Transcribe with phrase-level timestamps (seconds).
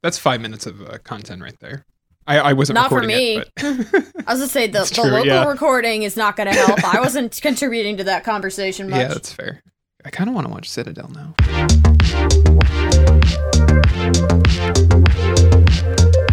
[0.00, 1.84] That's five minutes of uh, content right there.
[2.24, 3.38] I, I wasn't Not for me.
[3.38, 5.44] it, I was gonna say the, the true, local yeah.
[5.44, 6.84] recording is not gonna help.
[6.84, 9.00] I wasn't contributing to that conversation much.
[9.00, 9.60] yeah, that's fair.
[10.04, 11.34] I kind of want to watch Citadel now.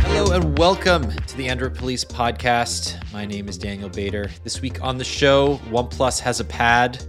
[0.02, 3.02] Hello and welcome to the Android Police podcast.
[3.11, 4.29] My name is Daniel Bader.
[4.43, 7.04] This week on the show, OnePlus has a pad,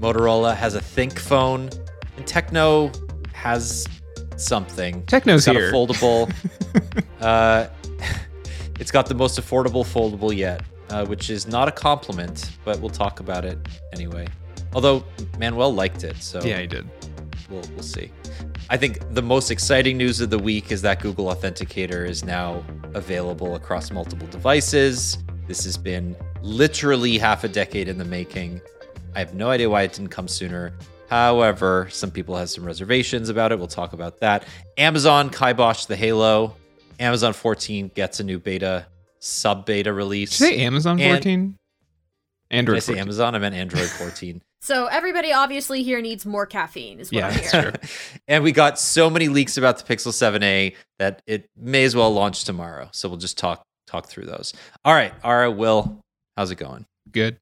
[0.00, 1.70] Motorola has a ThinkPhone,
[2.16, 2.96] and Tecno
[3.34, 3.86] has
[4.36, 5.02] something.
[5.04, 5.68] Tecno's It's got here.
[5.70, 6.32] a foldable.
[7.20, 7.66] uh,
[8.80, 12.90] it's got the most affordable foldable yet, uh, which is not a compliment, but we'll
[12.90, 13.58] talk about it
[13.92, 14.26] anyway.
[14.74, 15.04] Although
[15.38, 16.88] Manuel liked it, so Yeah, he did.
[17.50, 18.10] we'll, we'll see.
[18.70, 22.64] I think the most exciting news of the week is that Google Authenticator is now
[22.94, 25.18] available across multiple devices.
[25.46, 28.62] This has been literally half a decade in the making.
[29.14, 30.72] I have no idea why it didn't come sooner.
[31.12, 33.58] However, some people have some reservations about it.
[33.58, 34.46] We'll talk about that.
[34.78, 36.56] Amazon kiboshed the Halo.
[36.98, 38.86] Amazon 14 gets a new beta,
[39.18, 40.38] sub beta release.
[40.38, 41.40] Did you say Amazon And- 14?
[41.50, 41.54] Did
[42.50, 43.00] I Android say 14.
[43.02, 43.34] Amazon?
[43.34, 44.42] I meant Android 14.
[44.64, 47.90] So everybody obviously here needs more caffeine, is what Yeah, I'm that's true.
[48.28, 52.14] and we got so many leaks about the Pixel 7a that it may as well
[52.14, 52.88] launch tomorrow.
[52.92, 54.54] So we'll just talk talk through those.
[54.84, 55.98] All right, Ara, Will,
[56.36, 56.86] how's it going?
[57.10, 57.38] Good.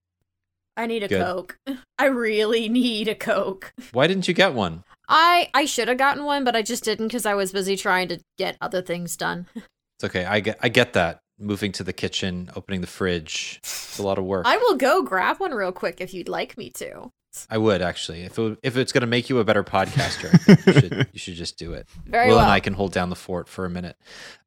[0.76, 1.22] I need a Good.
[1.22, 1.58] Coke.
[1.98, 3.72] I really need a Coke.
[3.92, 4.84] Why didn't you get one?
[5.08, 8.08] I I should have gotten one, but I just didn't because I was busy trying
[8.08, 9.46] to get other things done.
[10.02, 10.24] It's okay.
[10.24, 11.20] I get I get that.
[11.38, 14.46] Moving to the kitchen, opening the fridge, it's a lot of work.
[14.46, 17.10] I will go grab one real quick if you'd like me to.
[17.50, 20.32] I would actually, if it, if it's going to make you a better podcaster,
[20.66, 21.86] you should you should just do it.
[22.06, 22.44] Very Will well.
[22.44, 23.96] and I can hold down the fort for a minute.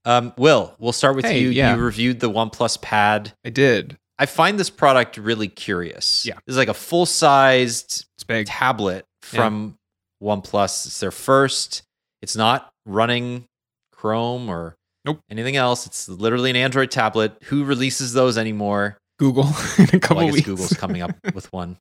[0.06, 1.50] Um, Will, we'll start with Hey, you.
[1.50, 1.76] yeah.
[1.76, 3.34] You reviewed the OnePlus Pad.
[3.46, 3.98] I did.
[4.20, 6.26] I find this product really curious.
[6.26, 6.38] Yeah.
[6.48, 8.06] It's like a full sized
[8.46, 9.76] tablet from
[10.22, 10.86] OnePlus.
[10.88, 11.84] It's their first.
[12.22, 13.46] It's not running
[13.92, 14.76] Chrome or
[15.06, 15.20] Nope.
[15.30, 15.86] anything else.
[15.86, 17.34] It's literally an Android tablet.
[17.46, 18.98] Who releases those anymore?
[19.20, 19.46] Google
[19.78, 20.46] in a couple well, I guess weeks.
[20.46, 21.78] Google's coming up with one.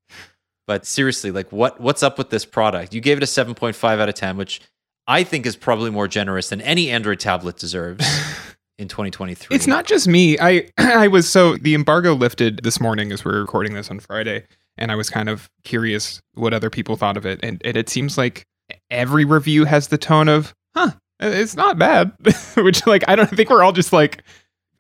[0.67, 2.95] But seriously, like what what's up with this product?
[2.95, 4.61] You gave it a 7.5 out of 10, which
[5.07, 8.05] I think is probably more generous than any Android tablet deserves
[8.79, 9.55] in 2023.
[9.55, 10.39] It's not just me.
[10.39, 14.45] I I was so the embargo lifted this morning as we're recording this on Friday,
[14.79, 17.89] and I was kind of curious what other people thought of it, and, and it
[17.89, 18.45] seems like
[18.91, 20.91] every review has the tone of, "Huh,
[21.23, 22.13] uh, it's not bad,"
[22.57, 24.23] which like I don't think we're all just like.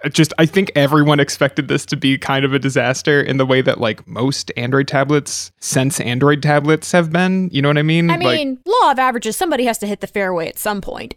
[0.04, 3.47] Uh, just, I think everyone expected this to be kind of a disaster in the
[3.47, 7.48] way that like most Android tablets, since Android tablets have been.
[7.53, 8.10] You know what I mean?
[8.10, 9.36] I Like, mean, law of averages.
[9.36, 11.14] Somebody has to hit the fairway at some point.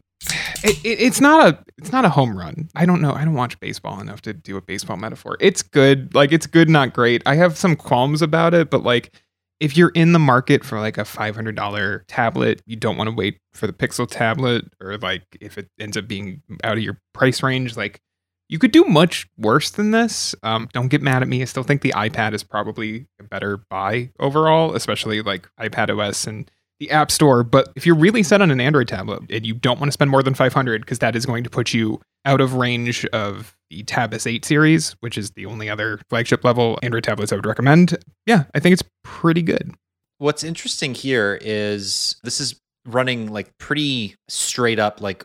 [0.65, 2.69] It, it, it's not a it's not a home run.
[2.75, 3.13] I don't know.
[3.13, 5.37] I don't watch baseball enough to do a baseball metaphor.
[5.39, 6.13] It's good.
[6.15, 7.21] Like it's good, not great.
[7.25, 9.11] I have some qualms about it, but like
[9.59, 13.09] if you're in the market for like a five hundred dollar tablet, you don't want
[13.09, 16.83] to wait for the Pixel tablet, or like if it ends up being out of
[16.83, 18.01] your price range, like
[18.47, 20.35] you could do much worse than this.
[20.43, 21.41] Um, don't get mad at me.
[21.41, 26.27] I still think the iPad is probably a better buy overall, especially like iPad OS
[26.27, 26.49] and
[26.79, 27.43] the App Store.
[27.43, 30.11] But if you're really set on an Android tablet and you don't want to spend
[30.11, 33.83] more than 500, because that is going to put you out of range of the
[33.83, 37.97] Tab S8 series, which is the only other flagship level Android tablets I would recommend.
[38.25, 39.73] Yeah, I think it's pretty good.
[40.17, 45.23] What's interesting here is this is running like pretty straight up like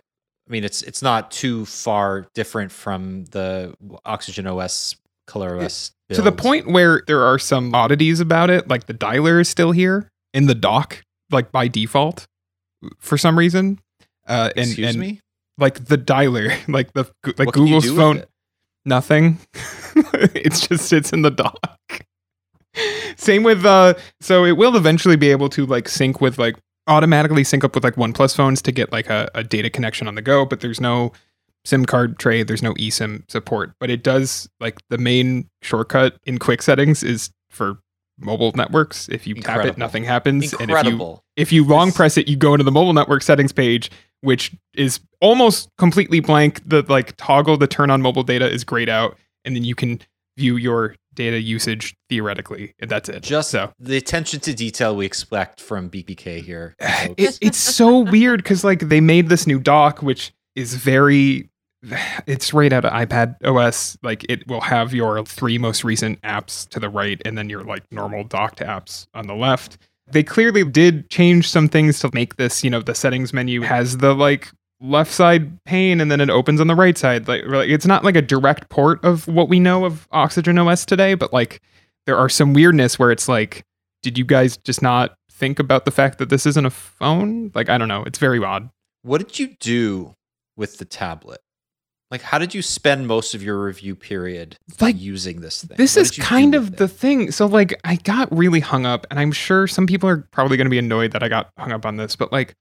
[0.48, 3.74] I mean it's it's not too far different from the
[4.04, 4.96] Oxygen OS
[5.26, 9.40] Color OS To the point where there are some oddities about it, like the dialer
[9.40, 12.26] is still here in the dock, like by default,
[12.98, 13.78] for some reason.
[14.26, 15.20] Uh, and Excuse and me?
[15.58, 18.24] like the dialer, like the like What Google's phone.
[18.84, 19.38] Nothing.
[20.14, 21.58] it just sits in the dock.
[23.16, 27.44] Same with uh so it will eventually be able to like sync with like automatically
[27.44, 30.22] sync up with like OnePlus phones to get like a, a data connection on the
[30.22, 31.12] go, but there's no
[31.64, 33.72] SIM card tray, there's no eSIM support.
[33.78, 37.78] But it does like the main shortcut in quick settings is for
[38.20, 39.08] mobile networks.
[39.08, 40.52] If you tap it, nothing happens.
[40.52, 41.24] And if you Incredible.
[41.36, 45.00] if you long press it, you go into the mobile network settings page, which is
[45.20, 46.60] almost completely blank.
[46.68, 50.00] The like toggle to turn on mobile data is grayed out, and then you can
[50.36, 52.74] view your data usage theoretically.
[52.78, 53.22] And that's it.
[53.22, 56.76] Just so the attention to detail we expect from BBK here.
[56.80, 61.48] it, it's so weird because like they made this new dock, which is very.
[62.26, 63.96] It's right out of iPad OS.
[64.02, 67.64] Like it will have your three most recent apps to the right, and then your
[67.64, 69.78] like normal docked apps on the left.
[70.10, 72.62] They clearly did change some things to make this.
[72.62, 74.48] You know, the settings menu has the like
[74.80, 77.28] left side pane, and then it opens on the right side.
[77.28, 81.14] Like, it's not like a direct port of what we know of Oxygen OS today,
[81.14, 81.60] but like
[82.06, 83.64] there are some weirdness where it's like,
[84.02, 87.50] did you guys just not think about the fact that this isn't a phone?
[87.54, 88.04] Like, I don't know.
[88.04, 88.70] It's very odd.
[89.02, 90.14] What did you do
[90.56, 91.40] with the tablet?
[92.10, 95.76] Like, how did you spend most of your review period Like, using this thing?
[95.76, 97.30] This What is did you do kind of the thing.
[97.30, 100.66] So like I got really hung up and I'm sure some people are probably going
[100.66, 102.54] to be annoyed that I got hung up on this, but like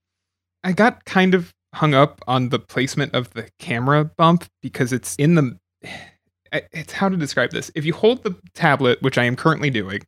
[0.63, 5.15] I got kind of hung up on the placement of the camera bump because it's
[5.15, 5.57] in the
[6.51, 7.71] it's how to describe this.
[7.73, 10.01] If you hold the tablet, which I am currently doing,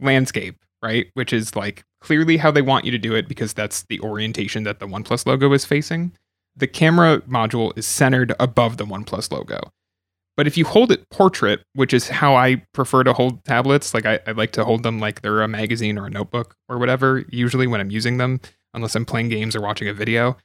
[0.00, 3.82] landscape, right, which is like clearly how they want you to do it because that's
[3.84, 6.12] the orientation that the OnePlus logo is facing.
[6.56, 9.72] The camera module is centered above the OnePlus logo.
[10.36, 14.06] But if you hold it portrait, which is how I prefer to hold tablets, like
[14.06, 17.24] I, I like to hold them like they're a magazine or a notebook or whatever,
[17.28, 18.40] usually when I'm using them,
[18.72, 20.36] unless I'm playing games or watching a video,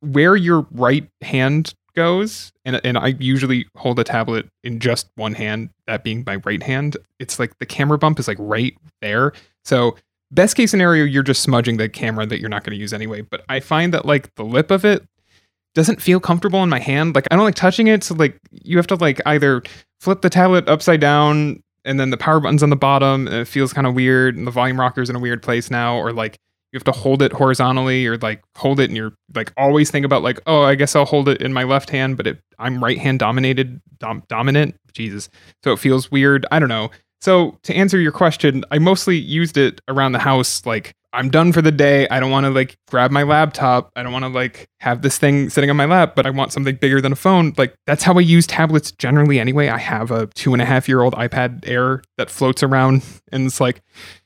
[0.00, 5.34] where your right hand goes, and, and I usually hold a tablet in just one
[5.34, 9.32] hand, that being my right hand, it's like the camera bump is like right there.
[9.64, 9.96] So,
[10.30, 13.20] best case scenario, you're just smudging the camera that you're not going to use anyway.
[13.22, 15.06] But I find that like the lip of it
[15.74, 17.14] doesn't feel comfortable in my hand.
[17.14, 18.04] Like I don't like touching it.
[18.04, 19.62] So like you have to like either
[20.00, 23.48] flip the tablet upside down and then the power button's on the bottom and it
[23.48, 26.38] feels kind of weird and the volume rocker's in a weird place now or like
[26.72, 30.06] you have to hold it horizontally or like hold it and you're like always think
[30.06, 32.82] about like oh i guess i'll hold it in my left hand but it, i'm
[32.82, 35.28] right hand dominated dom- dominant jesus
[35.62, 36.90] so it feels weird i don't know
[37.20, 41.52] so to answer your question i mostly used it around the house like i'm done
[41.52, 44.28] for the day i don't want to like grab my laptop i don't want to
[44.28, 47.16] like have this thing sitting on my lap but i want something bigger than a
[47.16, 50.64] phone like that's how i use tablets generally anyway i have a two and a
[50.64, 53.82] half year old ipad air that floats around and it's like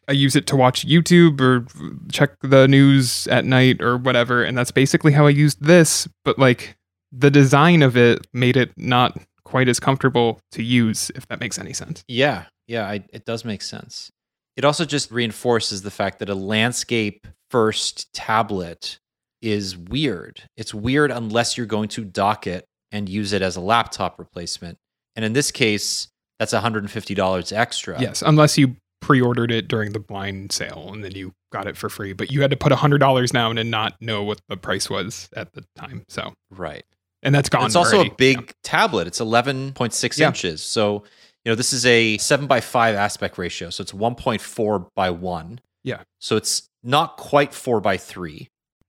[0.09, 1.67] I use it to watch YouTube or
[2.13, 4.45] check the news at night or whatever.
[4.45, 6.07] And that's basically how I used this.
[6.25, 6.77] But like
[7.11, 11.59] the design of it made it not quite as comfortable to use, if that makes
[11.59, 12.05] any sense.
[12.09, 14.11] Yeah, yeah, I, it does make sense.
[14.57, 18.99] It also just reinforces the fact that a landscape first tablet
[19.43, 20.43] is weird.
[20.57, 24.79] It's weird unless you're going to dock it and use it as a laptop replacement.
[25.15, 26.09] And in this case,
[26.39, 28.01] that's $150 extra.
[28.01, 31.77] Yes, unless you pre ordered it during the blind sale and then you got it
[31.77, 32.13] for free.
[32.13, 35.53] But you had to put $100 down and not know what the price was at
[35.53, 36.05] the time.
[36.09, 36.85] So, Right.
[37.23, 37.67] and that's gone.
[37.67, 38.11] it's also already.
[38.11, 39.07] a big tablet.
[39.07, 40.29] It's 11.6 Yeah.
[40.29, 40.63] inches.
[40.63, 41.05] So,
[41.47, 43.71] you know, this is a 7 by 5 aspect ratio.
[43.71, 45.61] So it's 1.4 by 1.
[45.85, 46.03] Yeah.
[46.19, 48.49] So it's not quite 4 by 3.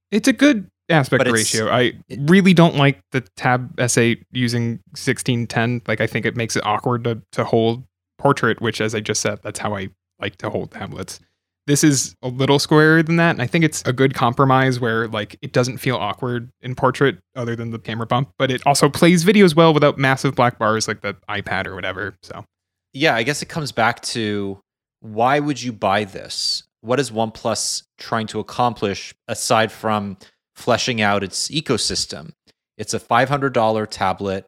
[0.09, 1.69] It's a good aspect ratio.
[1.69, 5.83] I it- really don't like the Tab S8 using 1610.
[5.88, 7.83] Like I think it makes it awkward to to hold
[8.18, 9.89] portrait, which as I just said, that's how I
[10.19, 11.19] like to hold tablets.
[11.68, 15.10] This is a little squarer than that, and I think it's a good compromise where
[15.10, 18.90] like it doesn't feel awkward in portrait other than the camera bump, but it also
[18.90, 22.16] plays videos well without massive black bars like the iPad or whatever.
[22.24, 22.46] So
[22.94, 24.60] Yeah, I guess it comes back to
[25.02, 26.64] why would you buy this?
[26.81, 30.18] What is OnePlus trying to accomplish aside from
[30.56, 32.31] fleshing out its ecosystem?
[32.78, 34.46] It's a $500 tablet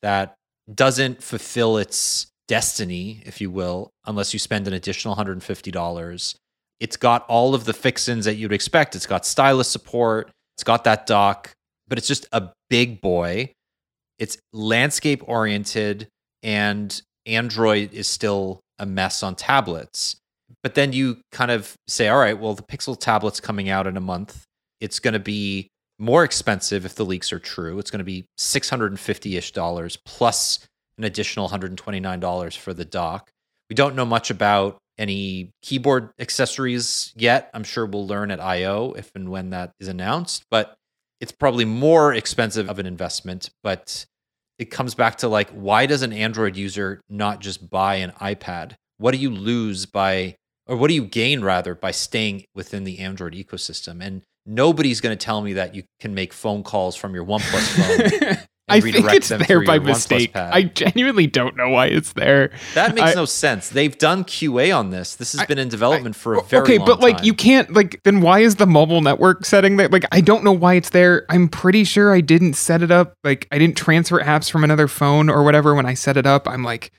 [0.00, 0.36] that
[0.72, 6.34] doesn't fulfill its destiny, if you will, unless you spend an additional $150.
[6.82, 8.96] It's got all of the fixins that you'd expect.
[8.96, 11.52] It's got stylus support, it's got that dock,
[11.86, 13.52] but it's just a big boy.
[14.18, 16.08] It's landscape oriented
[16.42, 20.16] and Android is still a mess on tablets.
[20.64, 23.96] But then you kind of say, all right, well, the Pixel tablet's coming out in
[23.96, 24.42] a month.
[24.80, 25.68] It's going to be
[26.00, 27.78] more expensive if the leaks are true.
[27.78, 30.66] It's going to be 650 ish dollars plus
[30.98, 33.30] an additional $129 for the dock.
[33.70, 37.50] We don't know much about any keyboard accessories yet.
[37.52, 38.92] I'm sure we'll learn at I.O.
[38.96, 40.76] if and when that is announced, but
[41.20, 43.50] it's probably more expensive of an investment.
[43.64, 44.06] But
[44.60, 48.76] it comes back to like, why does an Android user not just buy an iPad?
[48.98, 50.36] What do you lose by,
[50.68, 54.00] or what do you gain rather, by staying within the Android ecosystem?
[54.00, 58.28] And nobody's going to tell me that you can make phone calls from your OnePlus
[58.30, 58.38] phone.
[58.72, 60.32] I think it's there by mistake.
[60.34, 62.50] I genuinely don't know why it's there.
[62.74, 63.68] that makes I- no sense.
[63.68, 65.14] They've done QA on this.
[65.14, 66.82] This has I- been in development for a very long time.
[66.82, 67.26] okay, but like time.
[67.26, 69.88] you can't like then why is the mobile network setting there?
[69.88, 71.24] Like I don't know why it's there.
[71.28, 73.14] I'm pretty sure I didn't set it up.
[73.24, 76.48] Like I didn't transfer apps from another phone or whatever when I set it up.
[76.48, 76.90] I'm like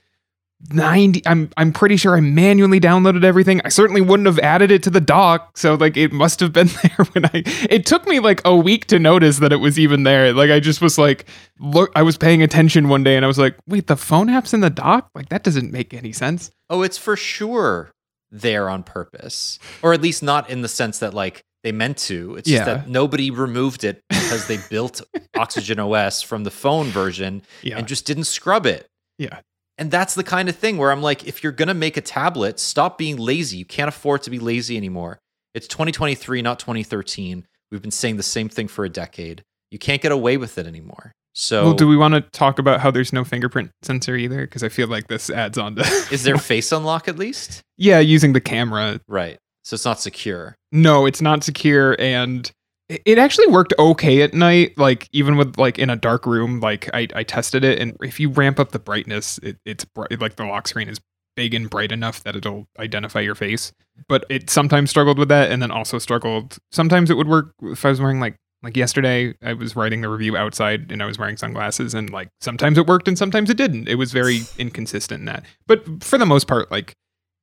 [0.71, 3.59] 90 I'm I'm pretty sure I manually downloaded everything.
[3.65, 5.57] I certainly wouldn't have added it to the dock.
[5.57, 8.85] So like it must have been there when I it took me like a week
[8.87, 10.31] to notice that it was even there.
[10.33, 11.25] Like I just was like
[11.59, 14.53] look I was paying attention one day and I was like, "Wait, the phone app's
[14.53, 15.09] in the dock?
[15.13, 17.91] Like that doesn't make any sense." Oh, it's for sure
[18.31, 22.35] there on purpose, or at least not in the sense that like they meant to.
[22.35, 22.59] It's Yeah.
[22.59, 25.01] just that nobody removed it because they built
[25.37, 27.77] Oxygen OS from the phone version Yeah.
[27.77, 28.87] and just didn't scrub it.
[29.17, 29.39] yeah.
[29.77, 32.59] And that's the kind of thing where I'm like, if you're gonna make a tablet,
[32.59, 33.57] stop being lazy.
[33.57, 35.19] You can't afford to be lazy anymore.
[35.53, 37.45] It's 2023, not 2013.
[37.71, 39.43] We've been saying the same thing for a decade.
[39.71, 41.11] You can't get away with it anymore.
[41.33, 44.41] So well, do we want to talk about how there's no fingerprint sensor either?
[44.41, 45.81] Because I feel like this adds on to.
[46.11, 47.61] is there face unlock at least?
[47.77, 48.99] yeah, using the camera.
[49.07, 49.39] Right.
[49.63, 50.55] So it's not secure.
[50.71, 52.51] No, it's not secure, and
[52.89, 54.77] it- actually worked okay at night.
[54.77, 58.19] Like even with like in a dark room, like I, I tested it, and if
[58.19, 60.19] you ramp up the brightness, it, it's bright.
[60.19, 60.99] Like the lock screen is
[61.35, 63.71] big and bright enough that it'll identify your face.
[64.07, 66.57] But it sometimes struggled with that, and then also struggled.
[66.71, 69.33] Sometimes it would work if I was wearing like like yesterday.
[69.41, 72.87] I was writing the review outside, and I was wearing sunglasses, and like sometimes it
[72.87, 73.87] worked and sometimes it didn't.
[73.87, 75.45] It was very inconsistent in that.
[75.67, 76.93] But for the most part, like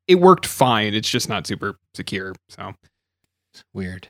[0.07, 0.93] it worked fine.
[0.95, 2.35] It's just not super secure.
[2.49, 2.75] So
[3.73, 4.09] Weird.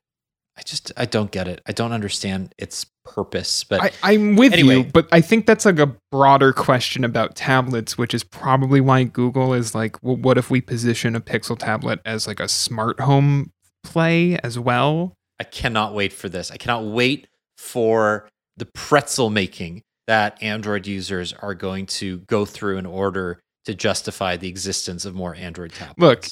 [0.60, 1.62] I just I don't get it.
[1.66, 3.64] I don't understand its purpose.
[3.64, 4.76] But I, I'm with Anyway.
[4.76, 9.04] you, but I think that's like a broader question about tablets, which is probably why
[9.04, 13.00] Google is like, well, what if we position a Pixel tablet as like a smart
[13.00, 13.52] home
[13.82, 15.14] play as well?
[15.40, 16.50] I cannot wait for this.
[16.50, 17.26] I cannot wait
[17.56, 23.74] for the pretzel making that Android users are going to go through in order to
[23.74, 25.98] justify the existence of more Android tablets.
[25.98, 26.26] Look,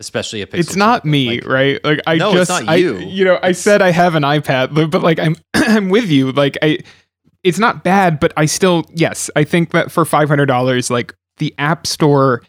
[0.00, 0.58] especially a Pixel.
[0.58, 1.10] it's not tablet.
[1.10, 1.84] me, Like, right?
[1.84, 2.98] Like I No, it's just, not I, you.
[2.98, 6.08] you know, I It's- said I have an iPad, but but, like I'm, I'm with
[6.10, 6.32] you.
[6.32, 6.78] Like I,
[7.44, 11.14] it's not bad, but I still, yes, I think that for five hundred dollars, like
[11.38, 12.42] the App Store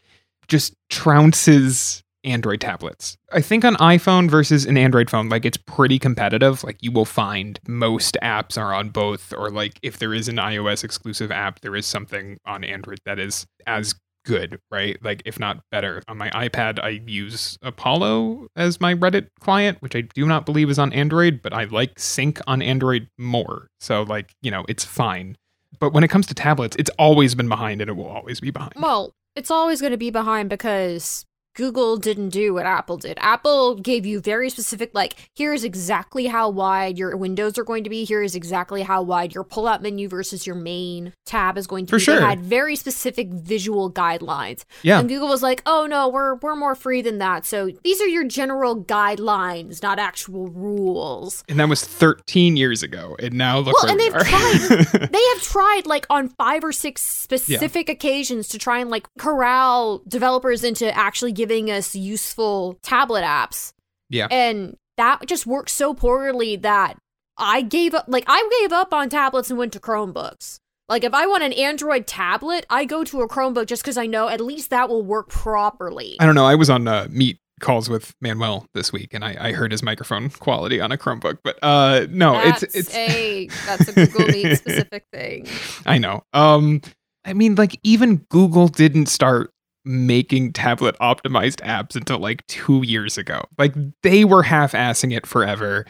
[0.48, 3.16] just trounces Android tablets.
[3.32, 6.64] I think on iPhone versus an Android phone, like it's pretty competitive.
[6.64, 10.36] Like you will find most apps are on both, or like if there is an
[10.38, 13.94] iOS exclusive app, there is something on Android that is as
[14.26, 14.98] good, right?
[15.04, 16.04] Like if not better.
[16.08, 20.70] On my iPad, I use Apollo as my Reddit client, which I do not believe
[20.70, 23.68] is on Android, but I like Sync on Android more.
[23.80, 25.38] So like, you know, it's fine.
[25.80, 28.52] But when it comes to tablets, it's always been behind and it will always be
[28.52, 28.74] behind.
[28.76, 31.26] Well, it's always going to be behind because
[31.60, 33.18] Google didn't do what Apple did.
[33.20, 37.90] Apple gave you very specific, like, here's exactly how wide your windows are going to
[37.90, 38.06] be.
[38.06, 41.86] Here is exactly how wide your pull out menu versus your main tab is going
[41.88, 42.04] to For be.
[42.04, 42.16] sure.
[42.16, 44.64] They had very specific visual guidelines.
[44.84, 45.02] Yeah.
[45.02, 47.46] And Google was like, oh no, we're we're more free than that.
[47.46, 51.44] So these are your general guidelines, not actual rules.
[51.50, 53.18] And that was 13 years ago.
[53.22, 55.08] And now look Well, and we they've are.
[55.08, 60.02] they have tried like on five or six specific occasions to try and like corral
[60.08, 63.74] developers into actually giving us useful tablet apps.
[64.10, 64.28] Yeah.
[64.32, 66.98] And that just worked so poorly that
[67.38, 70.60] I gave up like I gave up on tablets and went to Chromebooks.
[70.90, 74.08] Like if I want an Android tablet, I go to a Chromebook just because I
[74.08, 76.18] know at least that will work properly.
[76.20, 76.46] I don't know.
[76.46, 79.84] I was on uh, Meet calls with Manuel this week and I, I heard his
[79.84, 81.40] microphone quality on a Chromebook.
[81.44, 85.48] But uh no, that's it's it's a that's a Google Meet specific thing.
[85.86, 86.24] I know.
[86.34, 86.82] Um,
[87.26, 89.54] I mean, like even Google didn't start
[89.90, 93.44] making tablet optimized apps until like two years ago.
[93.58, 95.86] Like they were half assing it forever,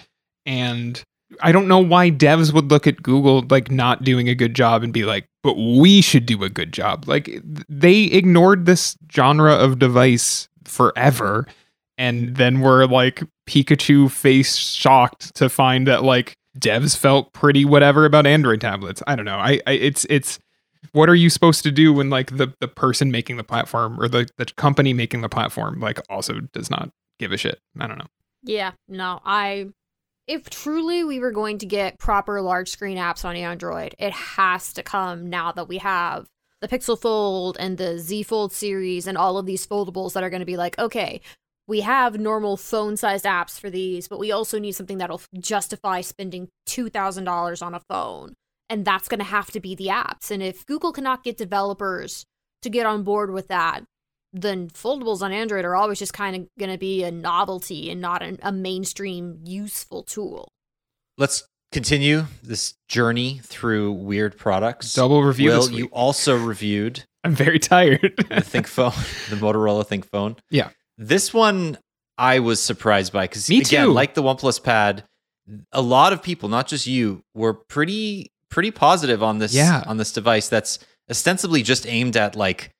[0.45, 1.03] and
[1.41, 4.83] I don't know why devs would look at Google like not doing a good job
[4.83, 7.29] and be like, "But we should do a good job." Like
[7.67, 11.45] they ignored this genre of device forever,
[11.97, 18.05] and then were like Pikachu face shocked to find that like devs felt pretty whatever
[18.05, 19.03] about Android tablets.
[19.07, 19.37] I don't know.
[19.37, 20.39] I, I it's it's
[20.91, 24.07] what are you supposed to do when like the the person making the platform or
[24.07, 27.59] the the company making the platform like also does not give a shit.
[27.79, 28.07] I don't know.
[28.43, 29.67] Yeah, no, I.
[30.27, 34.73] If truly we were going to get proper large screen apps on Android, it has
[34.73, 36.27] to come now that we have
[36.61, 40.29] the Pixel Fold and the Z Fold series and all of these foldables that are
[40.29, 41.21] going to be like, okay,
[41.67, 46.01] we have normal phone sized apps for these, but we also need something that'll justify
[46.01, 48.33] spending $2,000 on a phone.
[48.69, 50.29] And that's going to have to be the apps.
[50.29, 52.25] And if Google cannot get developers
[52.61, 53.83] to get on board with that,
[54.31, 57.99] then foldables on Android are always just kind of going to be a novelty and
[57.99, 60.51] not an, a mainstream useful tool.
[61.17, 64.93] Let's continue this journey through weird products.
[64.93, 68.13] Double review Will, this you also reviewed I'm very tired.
[68.29, 68.91] the Think phone,
[69.29, 70.37] the Motorola ThinkPhone.
[70.49, 70.69] Yeah.
[70.97, 71.77] This one
[72.17, 73.93] I was surprised by because Me again, too.
[73.93, 75.03] like the OnePlus Pad,
[75.71, 79.83] a lot of people, not just you, were pretty pretty positive on this Yeah.
[79.87, 80.79] on this device that's
[81.09, 82.71] ostensibly just aimed at like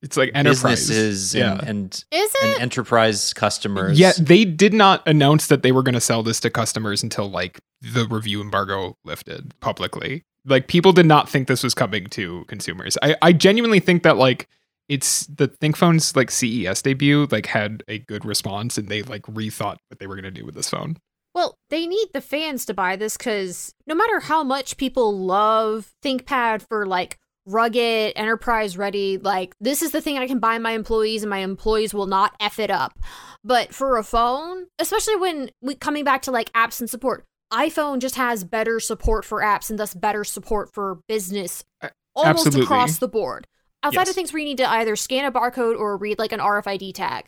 [0.00, 0.60] it's like enterprise.
[0.88, 1.54] businesses Yeah.
[1.58, 2.60] and, and Is and it?
[2.60, 3.98] enterprise customers.
[3.98, 7.28] Yeah, they did not announce that they were going to sell this to customers until
[7.28, 10.24] like the review embargo lifted publicly.
[10.44, 12.96] Like people did not think this was coming to consumers.
[13.02, 14.48] I, I genuinely think that like
[14.88, 19.76] it's the ThinkPhone's like CES debut like had a good response and they like rethought
[19.88, 20.96] what they were going to do with this phone.
[21.38, 25.92] Well, they need the fans to buy this because no matter how much people love
[26.04, 27.16] ThinkPad for like
[27.46, 31.38] rugged, enterprise ready, like this is the thing I can buy my employees and my
[31.38, 32.98] employees will not F it up.
[33.44, 38.00] But for a phone, especially when we coming back to like apps and support, iPhone
[38.00, 42.62] just has better support for apps and thus better support for business Uh, almost absolutely.
[42.64, 43.46] across the board.
[43.84, 44.08] Outside Yes.
[44.08, 46.92] of things where you need to either scan a barcode or read like an RFID
[46.92, 47.26] tag,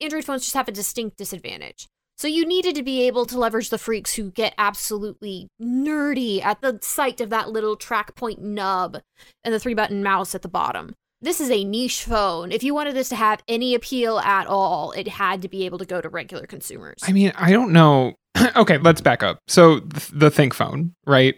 [0.00, 1.86] Android phones just have a distinct disadvantage.
[2.16, 6.60] So you needed to be able to leverage the freaks who get absolutely nerdy at
[6.60, 8.98] the sight of that little track point nub
[9.44, 10.94] and the three button mouse at the bottom.
[11.20, 12.50] This is a niche phone.
[12.50, 15.78] If you wanted this to have any appeal at all, it had to be able
[15.78, 16.98] to go to regular consumers.
[17.04, 18.14] I mean, I don't know.
[18.56, 19.38] okay, let's back up.
[19.46, 21.36] So th- the ThinkPhone, right?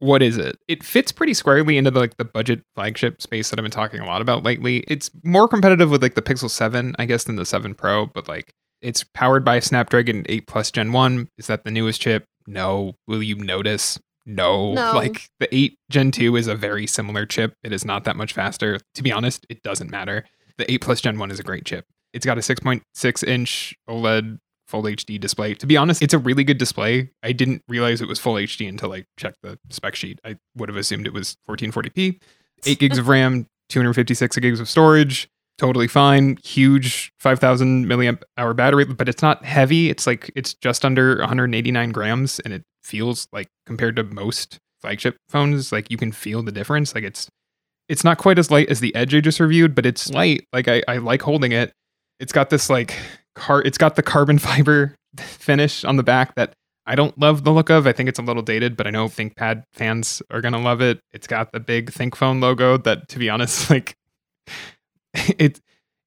[0.00, 0.56] What is it?
[0.66, 4.00] It fits pretty squarely into the, like the budget flagship space that I've been talking
[4.00, 4.78] a lot about lately.
[4.88, 8.26] It's more competitive with like the Pixel 7, I guess, than the 7 Pro, but
[8.26, 11.28] like it's powered by Snapdragon 8 Plus Gen 1.
[11.38, 12.24] Is that the newest chip?
[12.46, 12.94] No.
[13.06, 13.98] Will you notice?
[14.26, 14.74] No.
[14.74, 14.92] No.
[14.92, 17.54] Like the 8 Gen 2 is a very similar chip.
[17.62, 18.78] It is not that much faster.
[18.94, 20.24] To be honest, it doesn't matter.
[20.58, 21.86] The 8 Plus Gen 1 is a great chip.
[22.12, 25.54] It's got a 6.6 inch OLED full HD display.
[25.54, 27.10] To be honest, it's a really good display.
[27.22, 30.20] I didn't realize it was full HD until I checked the spec sheet.
[30.24, 32.20] I would have assumed it was 1440p.
[32.66, 35.28] 8 gigs of RAM, 256 gigs of storage.
[35.60, 36.38] Totally fine.
[36.42, 39.90] Huge 5000 milliamp hour battery, but it's not heavy.
[39.90, 45.18] It's like it's just under 189 grams and it feels like compared to most flagship
[45.28, 46.94] phones, like you can feel the difference.
[46.94, 47.28] Like it's
[47.90, 50.46] it's not quite as light as the Edge I just reviewed, but it's light.
[50.50, 51.72] Like I, I like holding it.
[52.20, 52.96] It's got this like
[53.34, 56.54] car it's got the carbon fiber finish on the back that
[56.86, 57.86] I don't love the look of.
[57.86, 61.00] I think it's a little dated, but I know ThinkPad fans are gonna love it.
[61.12, 63.94] It's got the big ThinkPhone logo that to be honest, like
[65.38, 65.60] it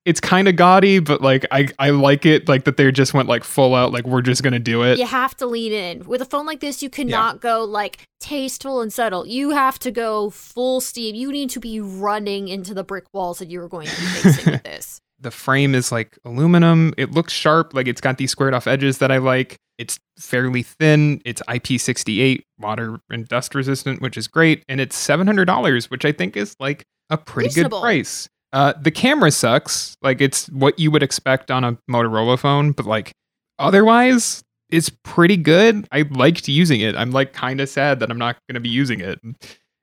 [0.05, 3.29] it's kind of gaudy, but like I, I like it like that they just went
[3.29, 4.99] like full out like we're just gonna do it.
[4.99, 6.05] you have to lean in.
[6.05, 9.25] With a phone like this, you cannot go like tasteful and subtle.
[9.25, 11.15] You have to go full steam.
[11.15, 14.51] You need to be running into the brick walls that you're going to be facing
[14.53, 14.99] with this.
[15.19, 16.93] the frame is like aluminum.
[16.97, 17.73] It looks sharp.
[17.73, 19.55] Like it's got these squared off edges that I like.
[19.77, 21.21] It's fairly thin.
[21.23, 24.63] It's IP68, water and dust resistant, which is great.
[24.67, 27.79] And it's $700, which I think is like a pretty Reasonable.
[27.79, 28.27] good price.
[28.53, 29.97] Uh, the camera sucks.
[30.01, 33.11] Like it's what you would expect on a Motorola phone, but like
[33.57, 35.87] otherwise, it's pretty good.
[35.91, 36.95] I liked using it.
[36.95, 39.19] I'm like kind of sad that I'm not going to be using it.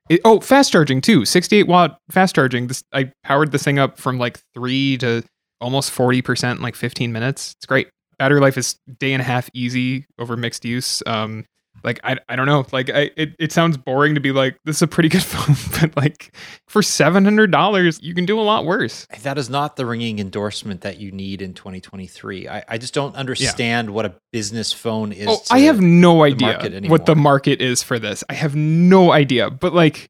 [0.09, 1.25] It, oh, fast charging too.
[1.25, 2.67] 68 watt fast charging.
[2.67, 5.23] This I powered this thing up from like three to
[5.59, 7.53] almost 40% in like 15 minutes.
[7.57, 7.89] It's great.
[8.17, 11.03] Battery life is day and a half easy over mixed use.
[11.05, 11.45] Um,
[11.83, 12.65] like I, I don't know.
[12.71, 15.55] Like I, it, it sounds boring to be like this is a pretty good phone,
[15.79, 16.35] but like
[16.67, 19.07] for seven hundred dollars, you can do a lot worse.
[19.23, 22.47] That is not the ringing endorsement that you need in 2023.
[22.47, 25.27] I, I just don't understand what a business phone is.
[25.29, 28.23] Oh, I have no idea what the market is for this.
[28.29, 29.49] I have no idea.
[29.49, 30.09] But like,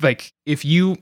[0.00, 0.96] like if you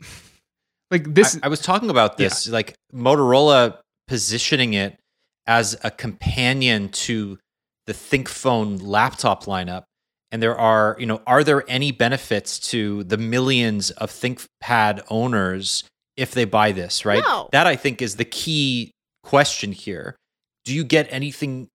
[0.91, 3.79] like this, I, I was talking about this, like Motorola
[4.09, 4.99] positioning it
[5.47, 7.39] as a companion to
[7.87, 9.85] the ThinkPhone laptop lineup.
[10.33, 15.85] And there are, you know, are there any benefits to the millions of ThinkPad owners
[16.17, 17.23] if they buy this, right?
[17.25, 17.49] No.
[17.53, 18.91] That I think is the key
[19.23, 20.17] question here.
[20.65, 21.69] Do you get anything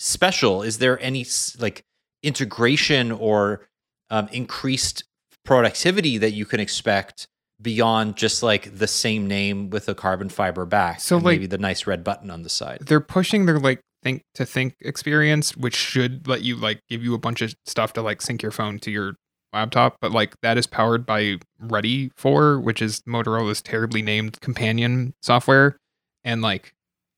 [0.00, 0.62] special?
[0.62, 1.24] Is there any
[1.60, 1.82] like
[2.24, 3.66] integration or
[4.10, 5.04] um, increased
[5.44, 7.26] productivity that you can expect
[7.60, 11.46] beyond just like the same name with a carbon fiber back So, and like- maybe
[11.46, 12.78] the nice red button on the side?
[12.86, 17.14] they're pushing their like think to think experience, which should let you like give you
[17.14, 19.14] a bunch of stuff to like sync your phone to your
[19.52, 19.96] laptop.
[20.00, 25.76] But like that is powered by Ready for, which is Motorola's terribly named companion software,
[26.24, 26.72] and like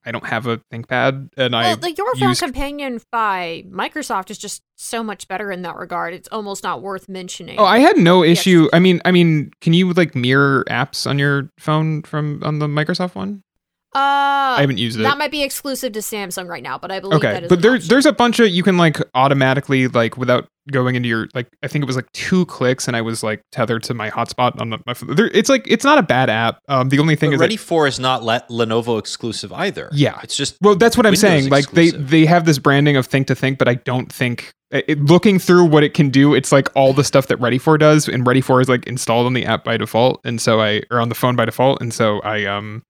[0.07, 4.31] I don't have a ThinkPad, and I well, the Your Phone used- Companion by Microsoft
[4.31, 6.13] is just so much better in that regard.
[6.13, 7.59] It's almost not worth mentioning.
[7.59, 8.41] Oh, I had no Yes.
[8.41, 8.69] issue.
[8.75, 12.67] I mean, I mean, can you like mirror apps on your phone from on the
[12.67, 13.43] Microsoft one?
[13.95, 15.05] Uh, I haven't used it.
[15.05, 17.59] that might be exclusive to Samsung right now, but I believe that okay, is but
[17.59, 17.89] an there, option.
[17.89, 21.69] there's a bunch of you can like automatically like without going into your like I
[21.69, 24.71] think it was like two clicks and I was like tethered to my hotspot on
[24.71, 25.15] the, my phone.
[25.15, 26.59] There, it's like it's not a bad app.
[26.69, 29.91] Um, the only thing But is Ready that, for is not let Lenovo exclusive either.
[29.93, 30.19] Yeah.
[30.23, 31.49] it's just well, that's what I'm Windows saying.
[31.51, 34.99] Like they they have this branding of think to think, but I don't think it,
[35.01, 38.09] looking through what it can do, it's like all the stuff that Ready for does,
[38.09, 41.01] and Ready for is like installed on the app by default, and so I or
[41.01, 42.83] on the phone by default, and so I um,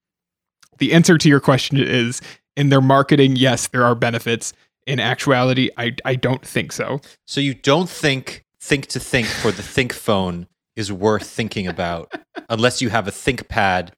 [0.79, 2.21] the answer to your question is
[2.57, 4.53] in their marketing, yes, there are benefits.
[4.87, 7.01] In actuality, I I don't think so.
[7.27, 12.13] so you don't think think to think for the ThinkPhone is worth thinking about
[12.51, 13.91] unless you have a ThinkPad,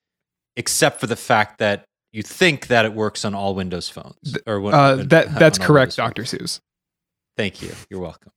[0.57, 4.39] except for the fact that you think that it works on all Windows phones.
[4.47, 6.61] Or Uh, that that's correct, Doctor Seuss.
[7.37, 7.73] Thank you.
[7.91, 8.33] You're welcome.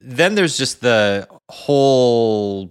[0.00, 2.70] Then there's just the whole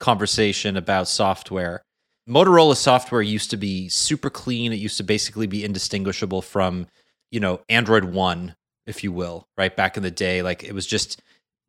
[0.00, 1.82] conversation about software.
[2.28, 4.72] Motorola software used to be super clean.
[4.72, 6.86] It used to basically be indistinguishable from,
[7.30, 8.54] you know, Android 1,
[8.86, 9.74] if you will, right?
[9.74, 11.22] Back in the day, like it was just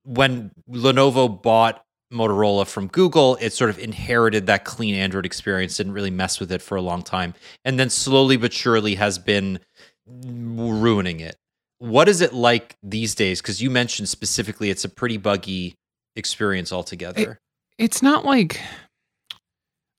[0.03, 5.93] when Lenovo bought Motorola from Google, it sort of inherited that clean Android experience, didn't
[5.93, 7.33] really mess with it for a long time,
[7.63, 9.59] and then slowly but surely has been
[10.05, 11.37] ruining it.
[11.79, 13.41] What is it like these days?
[13.41, 15.75] Because you mentioned specifically it's a pretty buggy
[16.15, 17.39] experience altogether.
[17.77, 18.59] It, it's not like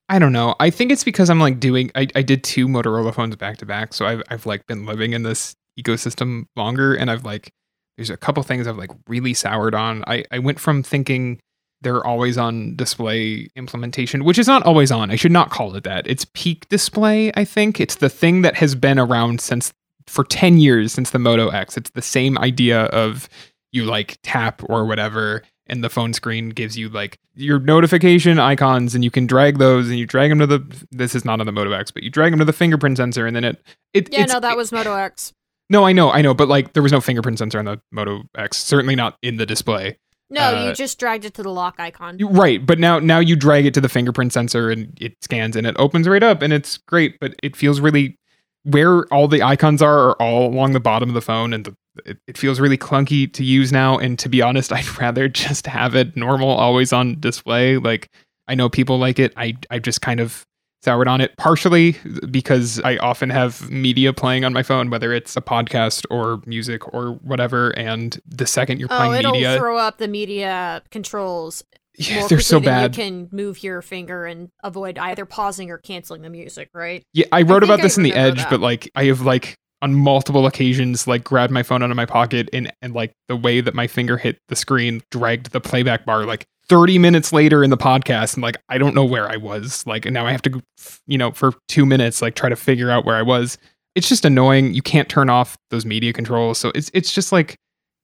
[0.09, 0.55] I don't know.
[0.59, 3.65] I think it's because I'm like doing I, I did two Motorola phones back to
[3.65, 7.51] back, so I've I've like been living in this ecosystem longer and I've like
[7.97, 10.03] there's a couple things I've like really soured on.
[10.07, 11.39] I, I went from thinking
[11.81, 15.11] they're always on display implementation, which is not always on.
[15.11, 16.07] I should not call it that.
[16.07, 17.79] It's peek display, I think.
[17.79, 19.73] It's the thing that has been around since
[20.07, 21.77] for 10 years since the Moto X.
[21.77, 23.29] It's the same idea of
[23.71, 28.93] you like tap or whatever and the phone screen gives you like your notification icons
[28.95, 31.45] and you can drag those and you drag them to the this is not on
[31.45, 34.09] the Moto X, but you drag them to the fingerprint sensor and then it it
[34.11, 35.33] Yeah, no, that was Moto X.
[35.69, 38.23] No, I know, I know, but like there was no fingerprint sensor on the Moto
[38.37, 39.97] X, certainly not in the display.
[40.29, 42.17] No, Uh, you just dragged it to the lock icon.
[42.19, 45.65] Right, but now now you drag it to the fingerprint sensor and it scans and
[45.65, 48.17] it opens right up and it's great, but it feels really
[48.63, 51.75] where all the icons are are all along the bottom of the phone and the,
[52.05, 55.67] it, it feels really clunky to use now and to be honest, I'd rather just
[55.67, 57.77] have it normal always on display.
[57.77, 58.09] Like
[58.47, 59.33] I know people like it.
[59.37, 60.45] I I just kind of
[60.83, 61.95] soured on it partially
[62.29, 66.93] because I often have media playing on my phone whether it's a podcast or music
[66.93, 71.63] or whatever and the second you're Oh, playing it'll media throw up the media controls
[71.97, 72.95] yeah, they're so bad.
[72.95, 77.03] You can move your finger and avoid either pausing or canceling the music, right?
[77.13, 78.49] Yeah, I wrote think about I this in the Edge, that.
[78.49, 82.05] but like I have like on multiple occasions like grabbed my phone out of my
[82.05, 86.05] pocket and and like the way that my finger hit the screen dragged the playback
[86.05, 89.35] bar like 30 minutes later in the podcast and like I don't know where I
[89.35, 90.63] was like and now I have to
[91.05, 93.57] you know for 2 minutes like try to figure out where I was.
[93.93, 94.73] It's just annoying.
[94.73, 96.57] You can't turn off those media controls.
[96.57, 97.57] So it's it's just like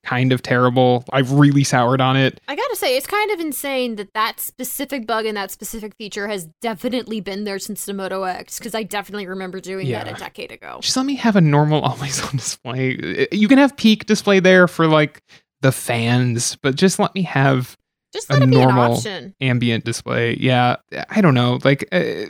[0.03, 1.03] kind of terrible.
[1.11, 2.39] I've really soured on it.
[2.47, 6.27] I gotta say, it's kind of insane that that specific bug and that specific feature
[6.27, 10.13] has definitely been there since the Moto X, because I definitely remember doing that a
[10.13, 10.79] decade ago.
[10.81, 13.27] just let me have a normal always on display.
[13.31, 15.21] You can have peek display there for like
[15.61, 17.75] the fans, but just let me have
[18.13, 19.35] Just a let it be an normal- option.
[19.41, 20.37] ambient display.
[20.39, 20.77] Yeah,
[21.09, 21.59] I don't know.
[21.63, 22.25] Like uh,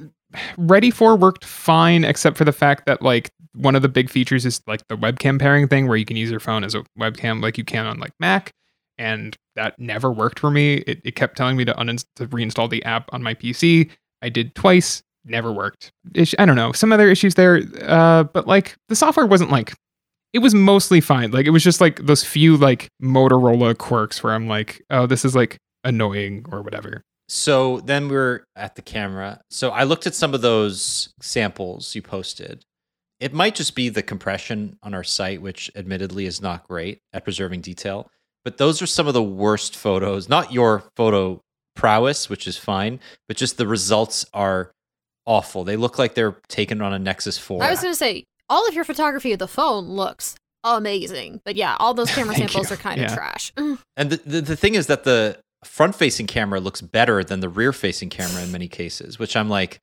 [0.57, 4.45] Ready for worked fine except for the fact that like one of the big features
[4.45, 7.41] is like the webcam pairing thing where you can use your phone as a webcam
[7.41, 8.51] like you can on like Mac
[8.97, 10.75] and that never worked for me.
[10.75, 13.89] It, it kept telling me to, uninst- to reinstall the app on my PC.
[14.21, 15.91] I did twice, never worked.
[16.13, 19.73] Ish- I don't know, some other issues there, uh, but like the software wasn't like
[20.33, 21.31] it was mostly fine.
[21.31, 25.25] Like it was just like those few like Motorola quirks where I'm like, oh, this
[25.25, 27.01] is like annoying or whatever.
[27.29, 29.41] So then we're at the camera.
[29.51, 32.65] So I looked at some of those samples you posted.
[33.19, 37.23] It might just be the compression on our site, which admittedly is not great at
[37.23, 38.09] preserving detail.
[38.43, 40.27] But those are some of the worst photos.
[40.27, 41.41] Not your photo
[41.75, 44.71] prowess, which is fine, but just the results are
[45.25, 45.63] awful.
[45.63, 47.63] They look like they're taken on a Nexus 4.
[47.63, 51.75] I was gonna say, all of your photography of the phone looks amazing, but yeah,
[51.79, 52.73] all those camera samples you.
[52.73, 53.53] are kind of trash.
[53.95, 57.50] And the, the, the thing is that the front facing camera looks better than the
[57.50, 59.80] rear facing camera in many cases, which I'm like,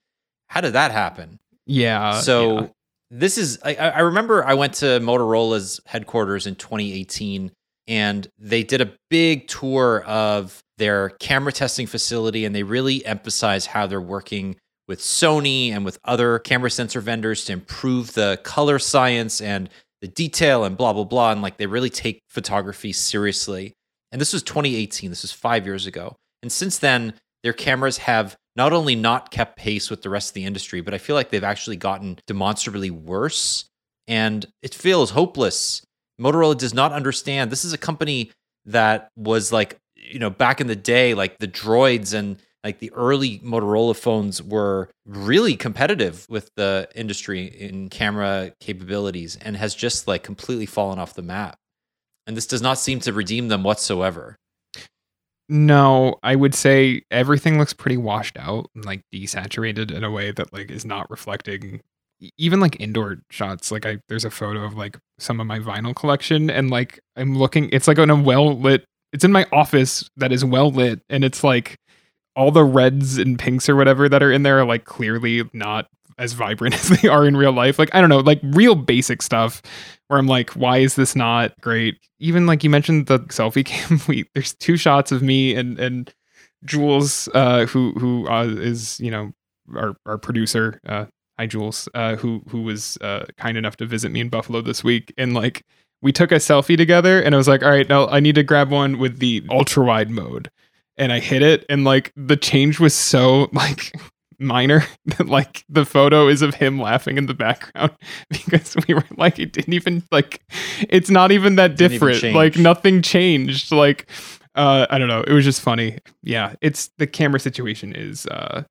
[0.48, 1.38] how did that happen?
[1.66, 2.10] Yeah.
[2.10, 2.66] Uh, so yeah.
[3.10, 7.50] this is I, I I remember I went to Motorola's headquarters in 2018
[7.88, 13.66] and they did a big tour of their camera testing facility and they really emphasize
[13.66, 14.56] how they're working
[14.88, 19.68] with Sony and with other camera sensor vendors to improve the color science and
[20.00, 23.72] the detail and blah blah blah and like they really take photography seriously.
[24.12, 26.16] And this was 2018, this was 5 years ago.
[26.42, 30.34] And since then their cameras have not only not kept pace with the rest of
[30.34, 33.66] the industry, but I feel like they've actually gotten demonstrably worse.
[34.08, 35.82] And it feels hopeless.
[36.20, 37.50] Motorola does not understand.
[37.50, 38.30] This is a company
[38.64, 42.92] that was like, you know, back in the day, like the droids and like the
[42.94, 50.08] early Motorola phones were really competitive with the industry in camera capabilities and has just
[50.08, 51.58] like completely fallen off the map.
[52.26, 54.36] And this does not seem to redeem them whatsoever.
[55.48, 60.32] No, I would say everything looks pretty washed out, and, like desaturated in a way
[60.32, 61.80] that like is not reflecting
[62.38, 63.70] even like indoor shots.
[63.70, 67.36] Like I there's a photo of like some of my vinyl collection and like I'm
[67.36, 71.00] looking it's like on a well lit it's in my office that is well lit
[71.08, 71.76] and it's like
[72.34, 75.86] all the reds and pinks or whatever that are in there are like clearly not
[76.18, 77.78] as vibrant as they are in real life.
[77.78, 79.62] Like I don't know, like real basic stuff
[80.08, 81.98] where I'm like, why is this not great?
[82.18, 84.00] Even like you mentioned the selfie cam.
[84.08, 86.12] We there's two shots of me and and
[86.64, 89.32] Jules, uh, who who uh, is you know
[89.74, 90.80] our our producer.
[90.86, 91.06] Uh,
[91.38, 94.82] hi Jules, uh, who who was uh, kind enough to visit me in Buffalo this
[94.82, 95.64] week, and like
[96.02, 98.42] we took a selfie together and I was like, all right, now I need to
[98.42, 100.50] grab one with the ultra wide mode.
[100.96, 103.92] And I hit it and like the change was so like
[104.38, 107.92] minor that like the photo is of him laughing in the background
[108.30, 110.42] because we were like it didn't even like
[110.88, 112.34] it's not even that Didn't even different.
[112.34, 113.72] Like nothing changed.
[113.72, 114.08] Like
[114.54, 115.22] uh I don't know.
[115.22, 115.98] It was just funny.
[116.22, 116.54] Yeah.
[116.60, 118.64] It's the camera situation is uh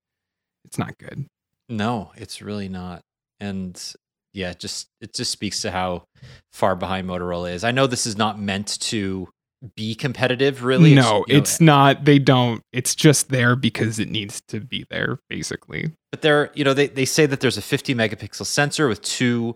[0.66, 1.26] it's not good.
[1.70, 3.02] No, it's really not.
[3.40, 3.82] And
[4.34, 6.04] yeah, it just it just speaks to how
[6.52, 7.64] far behind Motorola is.
[7.64, 9.30] I know this is not meant to
[9.76, 10.94] be competitive, really.
[10.96, 12.06] no, you know, it's not.
[12.06, 12.62] They don't.
[12.74, 15.92] It's just there because it needs to be there, basically.
[16.12, 19.56] but they're you know they they say that there's a 50 megapixel sensor with two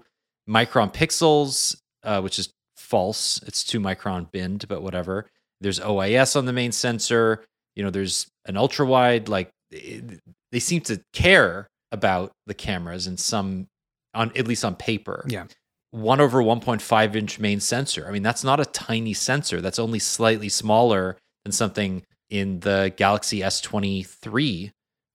[0.50, 3.41] micron pixels, uh, which is false.
[3.45, 5.28] It's two micron binned, but whatever.
[5.62, 7.43] There's OIS on the main sensor.
[7.76, 9.28] You know, there's an ultra wide.
[9.30, 10.19] Like it-
[10.52, 13.67] they seem to care about the cameras in some
[14.15, 15.24] on at least on paper.
[15.28, 15.45] Yeah.
[15.91, 18.06] One over 1.5 inch main sensor.
[18.08, 19.60] I mean, that's not a tiny sensor.
[19.62, 24.71] That's only slightly smaller than something in the Galaxy S23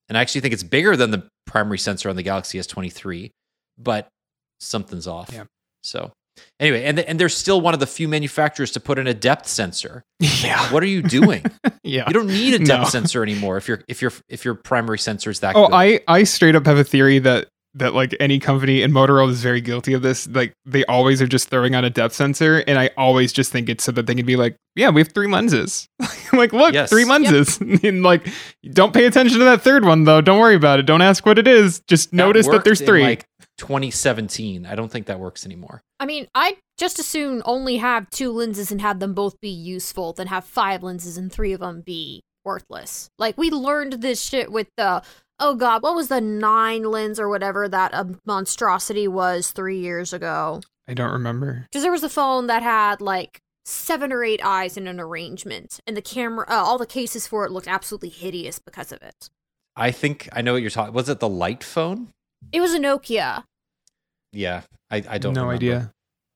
[0.08, 3.30] and I actually think it's bigger than the primary sensor on the Galaxy S23,
[3.78, 4.06] but
[4.60, 5.30] something's off.
[5.32, 5.44] Yeah.
[5.82, 6.12] So
[6.60, 9.46] anyway, and and they're still one of the few manufacturers to put in a depth
[9.48, 10.02] sensor.
[10.20, 10.70] Yeah.
[10.72, 11.44] What are you doing?
[11.87, 12.04] Yeah.
[12.06, 12.88] you don't need a depth No.
[12.88, 15.74] sensor anymore if your if your if your primary sensor is that Oh, good.
[15.74, 19.42] I I straight up have a theory that that like any company and Motorola is
[19.42, 20.26] very guilty of this.
[20.28, 23.68] Like they always are just throwing on a depth sensor, and I always just think
[23.68, 25.88] it's so that they can be like, yeah, we have three lenses.
[26.32, 26.90] like, look, Yes.
[26.90, 27.58] three lenses.
[27.82, 28.26] and like,
[28.72, 30.20] don't pay attention to that third one though.
[30.20, 30.87] Don't worry about it.
[30.87, 31.80] Don't ask what it is.
[31.88, 33.02] Just notice that worked there's in, three.
[33.02, 33.26] like
[33.58, 34.66] 2017.
[34.66, 35.82] I don't think that works anymore.
[36.00, 39.48] I mean, I'd just as soon only have two lenses and have them both be
[39.50, 43.08] useful than have five lenses and three of them be worthless.
[43.18, 45.02] Like, we learned this shit with the,
[45.38, 50.12] oh god, what was the nine lens or whatever that a monstrosity was three years
[50.12, 50.61] ago?
[50.88, 51.66] I don't remember.
[51.70, 55.81] Because there was a phone that had like seven or eight eyes in an arrangement,
[55.87, 59.31] and the camera, uh, all the cases for it looked absolutely hideous because of it.
[59.77, 60.94] I think I know what you're talking.
[60.94, 62.09] Was it the light phone?
[62.53, 63.44] It was a Nokia.
[64.33, 65.35] Yeah, I, I don't.
[65.35, 65.42] Know.
[65.42, 65.55] No remember.
[65.55, 65.90] idea.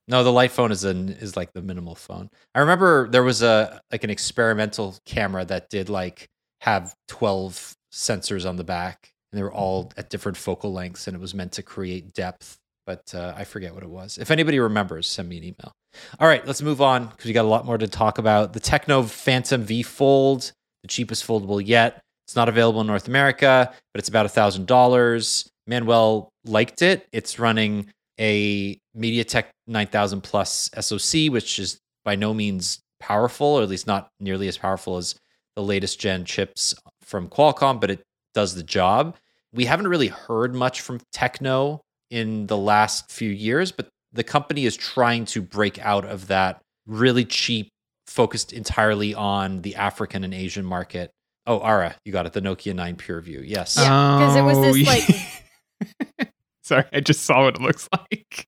[0.09, 2.31] No, the light phone is an is like the minimal phone.
[2.55, 6.29] I remember there was a like an experimental camera that did like
[6.63, 11.17] have 12 sensors on the back and they were all at different focal lengths and
[11.17, 14.19] it was meant to create depth, but uh, I forget what it was.
[14.19, 15.73] If anybody remembers, send me an email.
[16.21, 18.53] All right, let's move on because we got a lot more to talk about.
[18.53, 22.01] The Tecno Phantom V Fold, the cheapest foldable yet.
[22.27, 25.51] It's not available in North America, but it's about a thousand dollars.
[25.67, 27.07] Manuel liked it.
[27.13, 33.69] It's running a MediaTek 9000 Plus SoC, which is by no means powerful, or at
[33.69, 35.15] least not nearly as powerful as
[35.57, 36.75] the latest gen chips
[37.09, 38.03] from Qualcomm, but it
[38.35, 39.17] does the job.
[39.53, 44.67] We haven't really heard much from Tecno in the last few years, but the company
[44.67, 47.71] is trying to break out of that really cheap,
[48.07, 51.11] focused entirely on the African and Asian market.
[51.47, 52.35] Oh, Ara, you got it.
[52.35, 53.43] The Nokia 9 PureView.
[53.47, 53.77] Yes.
[53.79, 58.47] Yeah, 'cause it was this, Oh, like- Sorry, I just saw what it looks like.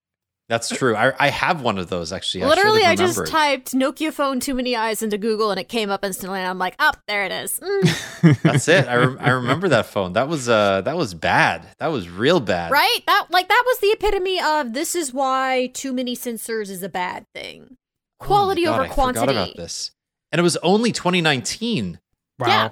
[0.51, 0.95] That's true.
[0.97, 2.45] I, I have one of those actually.
[2.45, 5.89] Literally, I, I just typed Nokia phone too many eyes into Google and it came
[5.91, 6.41] up instantly.
[6.41, 7.59] And I'm like, oh, there it is.
[7.61, 8.87] Mm, That's it.
[8.89, 10.13] I, rem- I remember that phone.
[10.15, 11.67] That was uh that was bad.
[11.79, 12.71] That was real bad.
[12.73, 12.99] right?
[13.07, 16.89] That like that was the epitome of this is why too many sensors is a
[16.91, 17.77] bad thing.
[18.21, 19.33] Oh Quality God, over I forgot quantity.
[19.33, 19.93] about this.
[20.33, 22.01] And it was only 2019.
[22.41, 22.47] wow.
[22.49, 22.69] Yeah.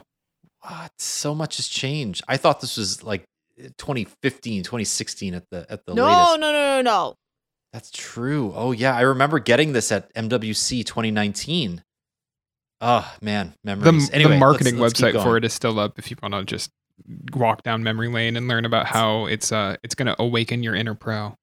[0.60, 0.90] What?
[0.98, 2.24] So much has changed.
[2.26, 3.22] I thought this was like
[3.78, 6.40] 2015, 2016 at the at the No, latest.
[6.40, 7.14] no, no, no, no.
[7.72, 8.52] That's true.
[8.54, 11.82] Oh yeah, I remember getting this at MWC 2019.
[12.80, 14.08] Oh man, The, memories.
[14.08, 16.44] the anyway, marketing let's, let's website for it is still up if you want to
[16.44, 16.70] just
[17.32, 20.74] walk down memory lane and learn about how it's uh it's going to awaken your
[20.74, 21.34] inner pro.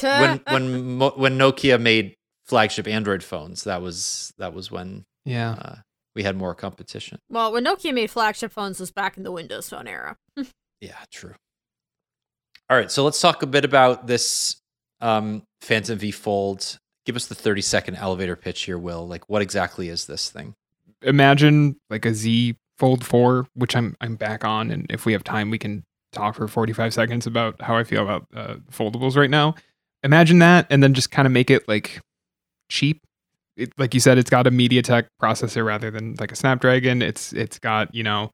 [0.00, 2.14] when when when Nokia made
[2.46, 5.52] flagship Android phones, that was that was when Yeah.
[5.60, 5.74] uh,
[6.14, 7.18] we had more competition.
[7.30, 10.16] well, when Nokia made flagship phones was back in the Windows Phone era.
[10.80, 11.34] Yeah, true.
[12.70, 14.57] All right, so let's talk a bit about this
[15.00, 16.78] um, Phantom V Fold.
[17.06, 19.06] Give us the 30 second elevator pitch here, Will.
[19.06, 20.54] Like, what exactly is this thing?
[21.02, 25.24] Imagine like a Z Fold 4, which I'm I'm back on and if we have
[25.24, 29.30] time we can talk for 45 seconds about how I feel about uh, foldables right
[29.30, 29.54] now.
[30.02, 32.00] Imagine that and then just kind of make it like
[32.68, 33.02] cheap.
[33.56, 37.02] It, like you said it's got a MediaTek processor rather than like a Snapdragon.
[37.02, 38.30] It's it's got, you know,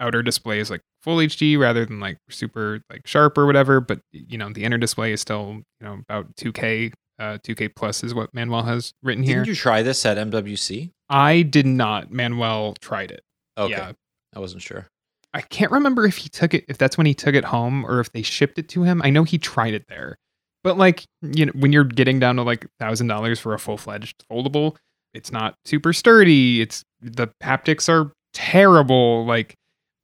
[0.00, 4.38] outer displays like full HD rather than like super like sharp or whatever, but you
[4.38, 8.32] know, the inner display is still, you know, about 2K uh 2K plus is what
[8.34, 9.36] Manuel has written here.
[9.36, 10.90] Didn't you try this at MWC?
[11.08, 12.10] I did not.
[12.10, 13.22] Manuel tried it.
[13.58, 13.92] Okay, Yeah.
[14.34, 14.86] I wasn't sure.
[15.34, 18.00] I can't remember if he took it, if that's when he took it home or
[18.00, 19.00] if they shipped it to him.
[19.02, 20.16] I know he tried it there.
[20.64, 23.76] But like, you know, when you're getting down to like thousand dollars for a full
[23.76, 24.76] fledged foldable,
[25.14, 26.60] it's not super sturdy.
[26.62, 29.24] It's the haptics are terrible.
[29.26, 29.54] Like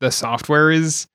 [0.00, 1.06] the software is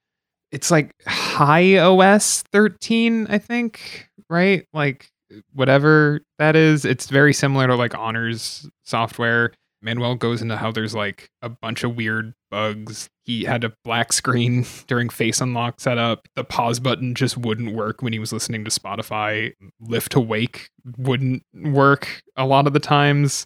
[0.51, 4.67] it's like HiOS 13, I think, right?
[4.71, 5.09] Like
[5.53, 6.85] whatever that is.
[6.85, 9.51] It's very similar to like Honors software.
[9.81, 13.09] Manuel goes into how there's like a bunch of weird bugs.
[13.25, 16.27] He had a black screen during face unlock setup.
[16.35, 19.53] The pause button just wouldn't work when he was listening to Spotify.
[19.81, 23.45] Lift to wake wouldn't work a lot of the times.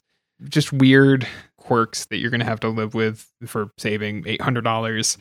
[0.50, 1.28] Just weird
[1.68, 5.18] quirks that you're going to have to live with for saving $800.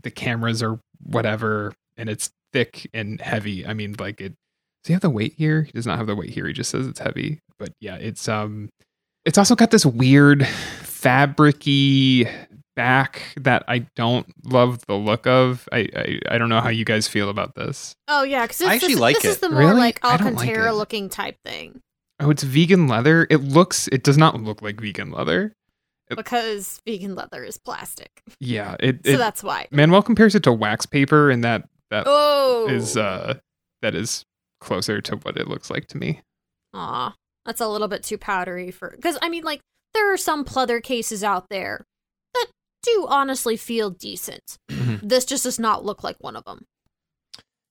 [0.00, 3.66] The cameras are whatever, and it's thick and heavy.
[3.66, 4.34] I mean, like it.
[4.84, 5.62] Does he have the weight here?
[5.62, 6.46] He does not have the weight here.
[6.46, 7.40] He just says it's heavy.
[7.58, 8.68] But yeah, it's um
[9.24, 12.30] it's also got this weird fabricy
[12.76, 15.68] back that I don't love the look of.
[15.72, 17.92] I, I, I don't know how you guys feel about this.
[18.06, 19.40] Oh yeah, because I actually this, like this is it.
[19.40, 19.80] the more Really?
[19.80, 21.80] like I don't like Alcantara looking type thing
[22.20, 23.26] Oh, it's vegan leather.
[23.30, 25.52] It looks it does not look like vegan leather.
[26.16, 29.66] Because vegan leather is plastic, Yeah, it, so it that's why.
[29.70, 33.38] Manuel compares it to wax paper and that that Oh, is uh
[33.82, 34.24] that is
[34.60, 36.20] closer to what it looks like to me.
[36.74, 37.14] Aw,
[37.46, 38.92] that's a little bit too powdery for.
[38.94, 39.60] Because I mean, like
[39.94, 41.84] there are some pleather cases out there
[42.34, 42.46] that
[42.82, 44.56] do honestly feel decent.
[44.70, 45.00] Mhm.
[45.02, 46.64] This just does not look like one of them.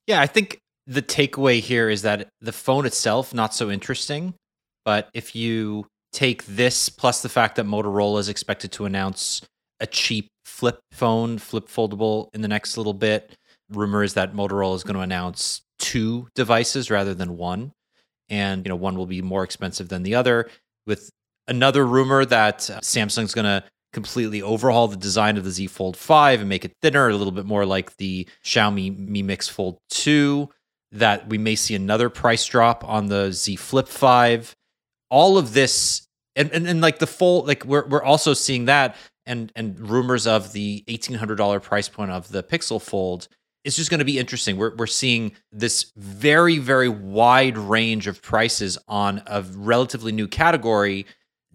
[0.07, 4.33] Yeah, I think the takeaway here is that the phone itself not so interesting,
[4.85, 5.85] but if you
[6.17, 9.39] take this plus the fact that Motorola is expected to announce
[9.79, 13.37] a cheap flip phone, flip foldable in the next little bit,
[13.69, 17.71] rumor is that Motorola is going to announce two devices rather than one,
[18.29, 20.49] and you know one will be more expensive than the other.
[20.87, 21.11] With
[21.47, 25.95] another rumor that uh, Samsung's going to completely overhaul the design of the Z Fold
[25.95, 29.77] 5 and make it thinner, a little bit more like the Xiaomi Mi Mix Fold
[29.91, 30.49] 2,
[30.93, 34.55] that we may see another price drop on the Z Flip 5.
[35.11, 36.06] All of this
[36.37, 38.95] and, and, and like the full like we're we're also seeing that
[39.25, 43.27] and and rumors of the $1800 price point of the Pixel Fold
[43.67, 44.55] it's just going to be interesting.
[44.55, 51.05] We're we're seeing this very very wide range of prices on a relatively new category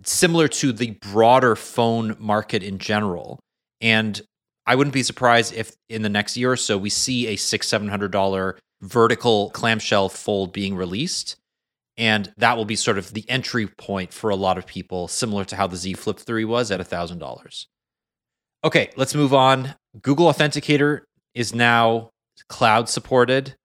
[0.04, 3.40] similar to the broader phone market in general.
[3.80, 4.20] And
[4.66, 7.66] I wouldn't be surprised if in the next year or so we see a six,
[7.66, 11.36] seven hundred dollar vertical clamshell fold being released.
[11.96, 15.44] And that will be sort of the entry point for a lot of people, similar
[15.46, 17.68] to how the Z Flip 3 was at thousand dollars.
[18.64, 19.74] Okay, let's move on.
[20.00, 21.00] Google Authenticator
[21.34, 22.10] is now
[22.48, 23.56] cloud supported.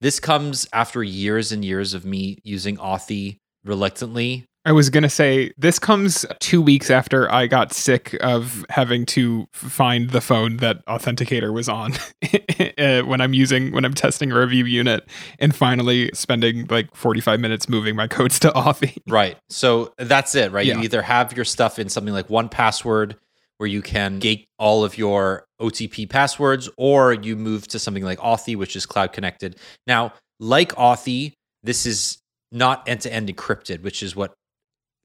[0.00, 5.52] This comes after years and years of me using Authy reluctantly I was gonna say
[5.58, 10.84] this comes two weeks after I got sick of having to find the phone that
[10.86, 11.92] Authenticator was on
[12.78, 15.06] uh, when I'm using when I'm testing a review unit,
[15.38, 18.96] and finally spending like 45 minutes moving my codes to Authy.
[19.06, 19.36] Right.
[19.50, 20.64] So that's it, right?
[20.64, 20.78] Yeah.
[20.78, 23.16] You either have your stuff in something like one password
[23.58, 28.18] where you can gate all of your OTP passwords, or you move to something like
[28.18, 29.56] Authy, which is cloud connected.
[29.86, 32.18] Now, like Authy, this is
[32.50, 34.34] not end to end encrypted, which is what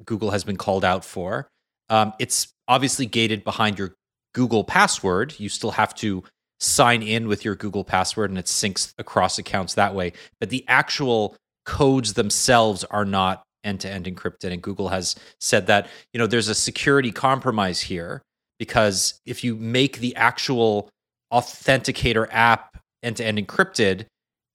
[0.05, 1.47] Google has been called out for.
[1.89, 3.95] Um, it's obviously gated behind your
[4.33, 5.39] Google password.
[5.39, 6.23] You still have to
[6.59, 10.13] sign in with your Google password and it syncs across accounts that way.
[10.39, 11.35] But the actual
[11.65, 14.51] codes themselves are not end to end encrypted.
[14.51, 18.21] And Google has said that, you know, there's a security compromise here
[18.57, 20.89] because if you make the actual
[21.31, 24.05] authenticator app end to end encrypted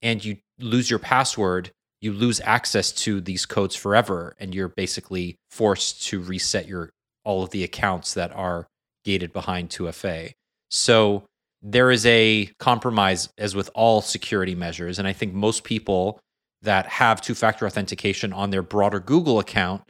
[0.02, 1.70] and you lose your password,
[2.04, 6.90] you lose access to these codes forever and you're basically forced to reset your
[7.24, 8.66] all of the accounts that are
[9.06, 10.32] gated behind 2FA.
[10.70, 11.24] So
[11.62, 16.20] there is a compromise as with all security measures and I think most people
[16.60, 19.82] that have two-factor authentication on their broader Google account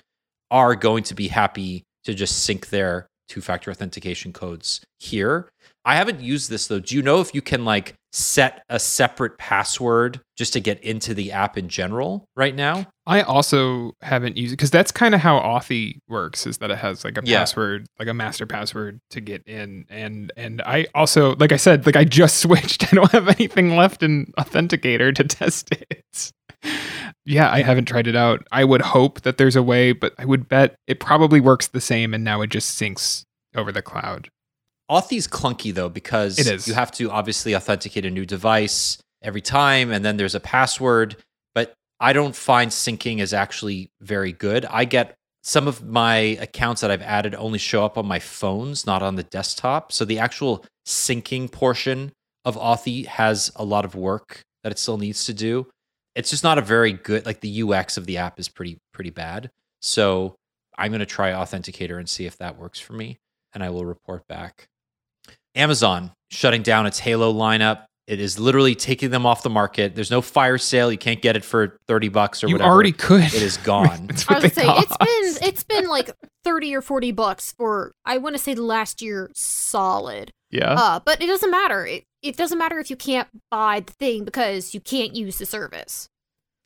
[0.52, 5.48] are going to be happy to just sync their two-factor authentication codes here.
[5.84, 6.80] I haven't used this though.
[6.80, 11.12] Do you know if you can like set a separate password just to get into
[11.14, 12.86] the app in general right now?
[13.06, 16.78] I also haven't used it because that's kind of how Authy works is that it
[16.78, 17.40] has like a Yeah.
[17.40, 19.84] password, like a master password to get in.
[19.90, 22.90] And and I also, like I said, like I just switched.
[22.92, 26.32] I don't have anything left in Authenticator to test it.
[27.26, 28.46] yeah, I haven't tried it out.
[28.52, 31.80] I would hope that there's a way, but I would bet it probably works the
[31.80, 33.24] same and now it just syncs
[33.54, 34.28] over the cloud.
[34.88, 36.68] Authy's clunky though because It is.
[36.68, 41.16] you have to obviously authenticate a new device every time and then there's a password,
[41.54, 44.66] but I don't find syncing is actually very good.
[44.66, 48.86] I get some of my accounts that I've added only show up on my phones,
[48.86, 49.92] not on the desktop.
[49.92, 52.12] So the actual syncing portion
[52.44, 55.66] of Authy has a lot of work that it still needs to do.
[56.14, 59.10] it's just not a very good like the UX of the app is pretty pretty
[59.10, 59.50] bad.
[59.80, 60.36] So
[60.78, 63.18] I'm going to try Authenticator and see if that works for me,
[63.52, 64.66] and I will report back.
[65.54, 67.84] Amazon shutting down its Halo lineup.
[68.06, 69.94] It is literally taking them off the market.
[69.94, 70.92] There's no fire sale.
[70.92, 72.70] You can't get it for 30 bucks or You whatever.
[72.70, 73.22] already could.
[73.24, 74.08] It is gone.
[74.10, 75.00] It's I was gonna say it's cost.
[75.40, 76.10] been it's been like
[76.44, 80.30] thirty or forty bucks for I want to say the last year solid.
[80.50, 80.74] yeah.
[80.74, 81.86] Uh, but it doesn't matter.
[81.86, 85.46] It it doesn't matter if you can't buy the thing because you can't use the
[85.46, 86.06] service.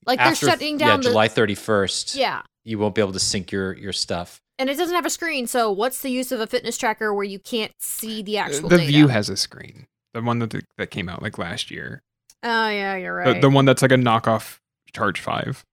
[0.06, 2.16] Like After they're shutting down yeah, the July 31st.
[2.16, 4.40] yeah, You won't be able to sync your your stuff.
[4.58, 5.46] And it doesn't have a screen.
[5.46, 8.68] So what's the use of a fitness tracker where you can't see the uh, actual
[8.68, 8.88] the data?
[8.90, 9.86] View has a screen.
[10.14, 12.02] The one that that came out like last year.
[12.42, 13.40] Oh yeah, you're right.
[13.40, 14.58] the one that's like a knockoff
[14.92, 15.64] Charge Five.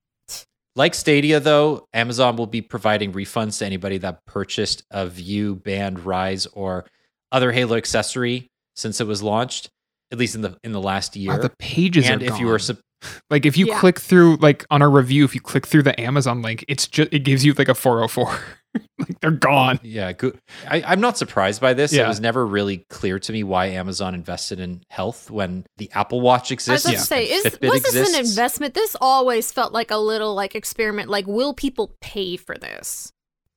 [0.77, 6.05] Like Stadia, though, Amazon will be providing refunds to anybody that purchased a View, Band,
[6.05, 6.85] Rise, or
[7.31, 9.69] other Halo accessory since it was launched,
[10.11, 11.31] at least in the in the last year.
[11.31, 12.77] Wow, the pages and are if you were gone.
[13.29, 13.79] like if you Yeah.
[13.79, 17.13] click through like on our review, if you click through the Amazon link, it's just
[17.13, 18.37] it gives you like a 404.
[18.99, 19.79] like they're gone.
[19.83, 20.33] yeah, go-
[20.67, 21.93] I, I'm not surprised by this.
[21.93, 26.21] It was never really clear to me why Amazon invested in health when the Apple
[26.21, 26.85] Watch I was exists.
[26.85, 28.73] about to say, is Fitbit was this an investment?
[28.73, 31.09] This always felt like a little like experiment.
[31.09, 33.11] Like, will people pay for this?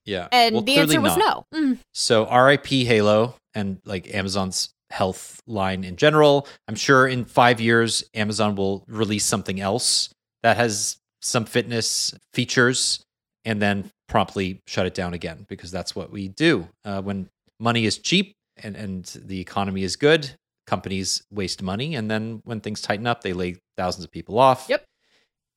[0.05, 1.47] Yeah, And Well, the answer was not.
[1.53, 1.59] no.
[1.75, 1.79] Mm.
[1.93, 6.47] So RIP Halo and like Amazon's health line in general.
[6.67, 10.09] I'm sure in five years, Amazon will release something else
[10.43, 13.05] that has some fitness features
[13.49, 16.69] and then promptly shut it down again because that's what we do.
[16.85, 20.31] Uh, when money is cheap and, and the economy is good,
[20.67, 21.95] companies waste money.
[21.95, 24.67] And then when things tighten up, they lay thousands of people off.
[24.69, 24.85] Yep.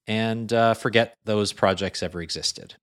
[0.07, 2.75] And uh, forget those projects ever existed.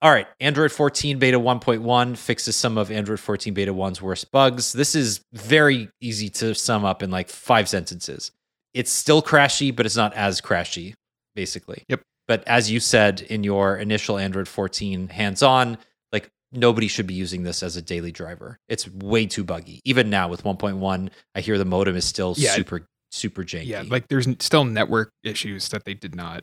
[0.00, 4.72] All right, Android 14 beta 1.1 fixes some of Android 14 beta 1's worst bugs.
[4.72, 8.30] This is very easy to sum up in like five sentences.
[8.72, 10.94] It's still crashy, but it's not as crashy,
[11.34, 11.84] basically.
[11.88, 12.00] Yep.
[12.28, 15.78] But as you said in your initial Android 14 hands on,
[16.12, 18.58] like nobody should be using this as a daily driver.
[18.68, 19.80] It's way too buggy.
[19.84, 22.52] Even now with 1.1, I hear the modem is still Yeah.
[22.52, 23.66] super, super janky.
[23.66, 26.42] Yeah, like there's still network issues that they did not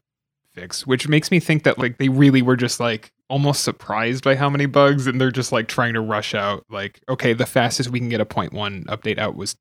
[0.55, 4.35] fix, which makes me think that like they really were just like almost surprised by
[4.35, 7.89] how many bugs and they're just like trying to rush out like okay, the fastest
[7.89, 9.55] we can get a point one update out was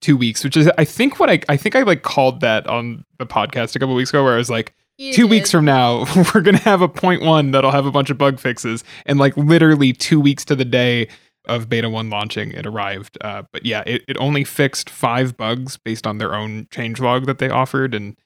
[0.00, 3.04] 2 weeks, which is I think what I I think I like called that on
[3.18, 5.30] the podcast a couple weeks ago where I was like You two did.
[5.30, 8.38] weeks from now we're gonna have a point one that'll have a bunch of bug
[8.38, 11.08] fixes and like literally two weeks to the day
[11.46, 15.78] of beta 1 launching it arrived uh, but yeah it, it only fixed five bugs
[15.78, 18.16] based on their own changelog that they offered and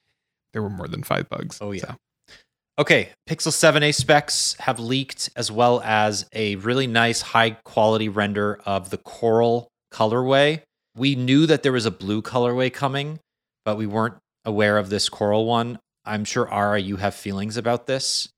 [0.51, 1.81] there were more than five bugs Oh, yeah.
[1.81, 1.95] so.
[2.77, 8.59] Okay, Pixel 7a specs have leaked, as well as a really nice high quality render
[8.65, 10.61] of the coral colorway.
[10.93, 13.19] We knew that there was a blue colorway coming,
[13.63, 15.79] but we weren't aware of this coral one.
[16.05, 18.29] I'm sure, Ara, you have feelings about this.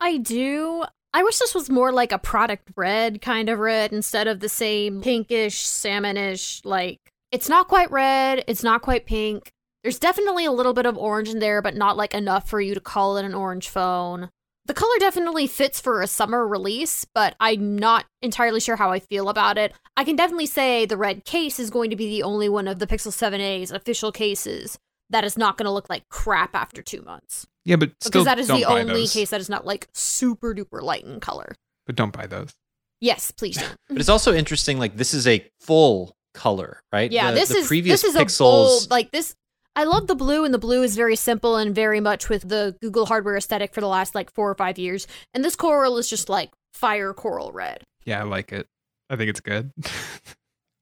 [0.00, 0.84] I do.
[1.14, 4.48] I wish this was more like a product red kind of red instead of the
[4.48, 6.64] same pinkish, salmonish.
[6.64, 6.98] Like,
[7.30, 9.50] it's not quite red, it's not quite pink.
[9.82, 12.74] There's definitely a little bit of orange in there, but not like enough for you
[12.74, 14.30] to call it an orange phone.
[14.64, 19.00] The color definitely fits for a summer release, but I'm not entirely sure how I
[19.00, 19.72] feel about it.
[19.96, 22.78] I can definitely say the red case is going to be the only one of
[22.78, 24.78] the Pixel 7a's official cases
[25.12, 28.24] that is not going to look like crap after two months yeah but still because
[28.24, 29.12] that is don't the only those.
[29.12, 31.54] case that is not like super duper light in color.
[31.86, 32.52] but don't buy those
[33.00, 33.74] Yes, please don't.
[33.88, 37.10] But it's also interesting, like, this is a full color, right?
[37.10, 38.36] yeah, The- this the is previous this is pixels.
[38.38, 39.34] a bold like this.
[39.74, 42.76] I love the blue, and the blue is very simple and very much with the
[42.80, 45.08] Google hardware aesthetic for the last like four or five years.
[45.34, 47.82] And this coral is just like fire coral red.
[48.04, 48.68] yeah i like it
[49.10, 49.72] i think it's good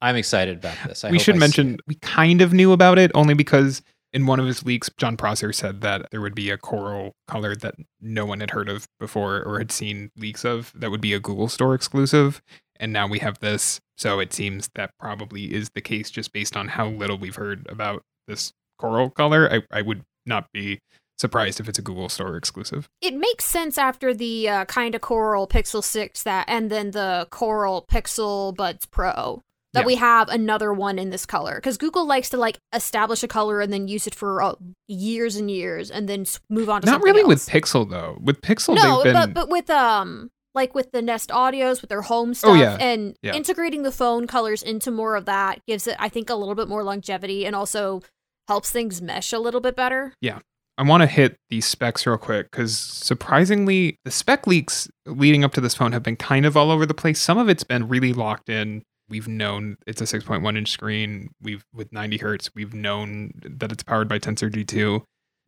[0.03, 1.05] I'm excited about this.
[1.05, 3.83] I we hope should I mention we kind of knew about it only because
[4.13, 7.55] in one of his leaks, Jon Prosser said that there would be a coral color
[7.57, 11.13] that no one had heard of before or had seen leaks of that would be
[11.13, 12.43] a Google Store exclusive.
[12.79, 13.81] And now we have this.
[13.97, 17.67] So it seems that probably is the case just based on how little we've heard
[17.69, 19.53] about this coral color.
[19.53, 20.81] I, I would not be
[21.19, 22.89] surprised if it's a Google Store exclusive.
[23.03, 27.29] It makes sense after the uh, kind of coral Pixel Six that, and then the
[27.31, 29.43] coral Pixel Buds Pro.
[29.73, 29.87] That Yeah.
[29.87, 33.61] we have another one in this color because Google likes to like establish a color
[33.61, 34.55] and then use it for uh,
[34.89, 37.47] years and years and then move on to Not really with.
[37.49, 38.18] Pixel though.
[38.21, 42.03] With Pixel, no, been but but with um like with the Nest Audios with their
[42.03, 42.77] home Oh, stuff yeah.
[42.81, 43.35] and Yeah.
[43.35, 46.66] integrating the phone colors into more of that gives it I think a little bit
[46.68, 48.03] more longevity and also
[48.49, 50.14] helps things mesh a little bit better.
[50.21, 50.41] Yeah
[50.79, 52.77] I want to hit these specs real quick because
[53.21, 56.87] surprisingly, the spec leaks leading up to this phone have been kind of all over
[56.87, 57.21] the place.
[57.21, 58.83] Some of it's been really locked in.
[59.11, 61.31] We've known it's a 6.1 inch screen.
[61.43, 62.51] We've with 90 hertz.
[62.55, 65.03] We've known that it's powered by Tensor G2.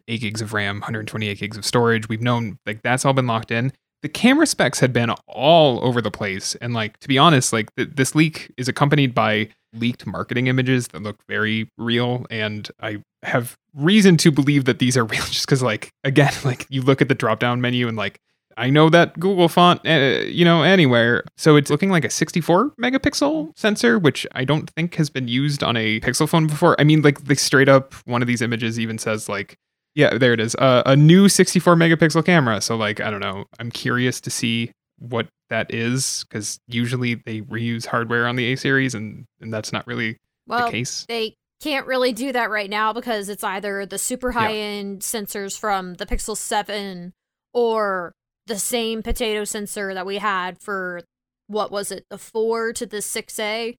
[0.09, 2.09] 8 gigs of RAM, 128 gigs of storage.
[2.09, 3.73] We've known like that's all been locked in.
[4.03, 6.57] The camera specs had been all over the place.
[6.57, 10.89] And like, to be honest, like th- this leak is accompanied by leaked marketing images
[10.89, 12.27] that look very real.
[12.31, 16.67] And I have reason to believe that these are real just because, like, again, like
[16.69, 18.19] you look at the drop down menu and like,
[18.57, 21.25] I know that Google font, uh, you know, anywhere.
[21.37, 25.63] So it's looking like a 64 megapixel sensor, which I don't think has been used
[25.63, 26.81] on a Pixel phone before.
[26.81, 29.57] I mean, like, the straight up one of these images even says, like,
[29.95, 30.55] yeah, there it is.
[30.57, 32.61] Uh, a new 64 megapixel camera.
[32.61, 33.45] So, like, I don't know.
[33.59, 38.57] I'm curious to see what that is because usually they reuse hardware on the A
[38.57, 41.05] series, and, and that's not really well, the case.
[41.09, 45.57] They can't really do that right now because it's either the super high end sensors
[45.57, 47.13] from the Pixel 7
[47.55, 48.15] or
[48.47, 51.03] the same potato sensor that we had for
[51.47, 53.77] what was it, the 4 to the 6A.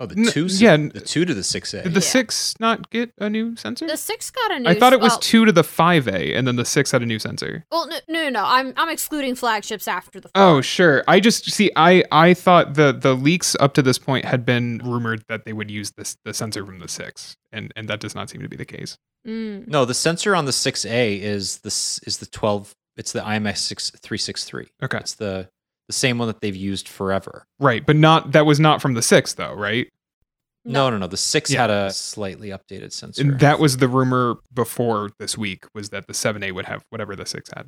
[0.00, 0.76] Oh, the N- two, yeah.
[0.76, 1.82] the two to the six A.
[1.84, 2.06] Did the Yeah.
[2.06, 3.86] six not get a new sensor?
[3.86, 6.48] The 6 got a new I thought it was well, two to the 5A, and
[6.48, 7.64] then the six had a new sensor.
[7.70, 8.44] Well, no, no, no, no.
[8.44, 10.30] I'm I'm excluding flagships after the.
[10.34, 11.04] Oh, sure.
[11.06, 11.70] I just see.
[11.76, 15.52] I I thought the the leaks up to this point had been rumored that they
[15.52, 18.48] would use this the sensor from the six, and and that does not seem to
[18.48, 18.98] be the case.
[19.26, 19.68] Mm.
[19.68, 22.74] No, the sensor on the six A is this is the twelve.
[22.96, 24.68] It's the IMX six three six three.
[24.82, 25.48] Okay, It's the
[25.88, 27.44] the same one that they've used forever.
[27.58, 29.88] right, but not that was not from the six though, right?
[30.64, 31.06] No, no, no.
[31.06, 31.60] The six Yeah.
[31.62, 33.20] had a slightly updated sensor.
[33.20, 36.84] And that was the rumor before this week was that the seven A would have
[36.88, 37.64] whatever the six had.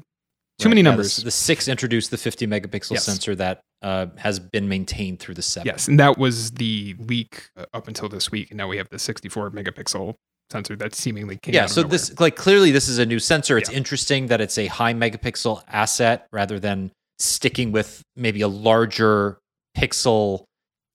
[0.58, 1.16] Too Right, many yeah, the- numbers.
[1.18, 3.04] The, six introduced the 50 megapixel Yes.
[3.04, 5.66] sensor that uh, has been maintained through the seven.
[5.66, 8.88] Yes, and that was the leak uh, up until this week, and now we have
[8.88, 10.14] the 64 megapixel
[10.50, 11.54] sensor that seemingly came.
[11.54, 11.90] yeah so nowhere.
[11.90, 13.76] this like clearly this is a new sensor it's Yeah.
[13.76, 19.38] interesting that it's a high megapixel asset rather than sticking with maybe a larger
[19.76, 20.44] pixel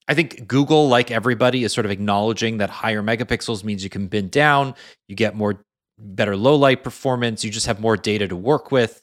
[0.08, 4.08] i think google like everybody is sort of acknowledging that higher megapixels means you can
[4.08, 4.74] bin down
[5.08, 5.62] you get more
[6.00, 9.02] better low light performance you just have more data to work with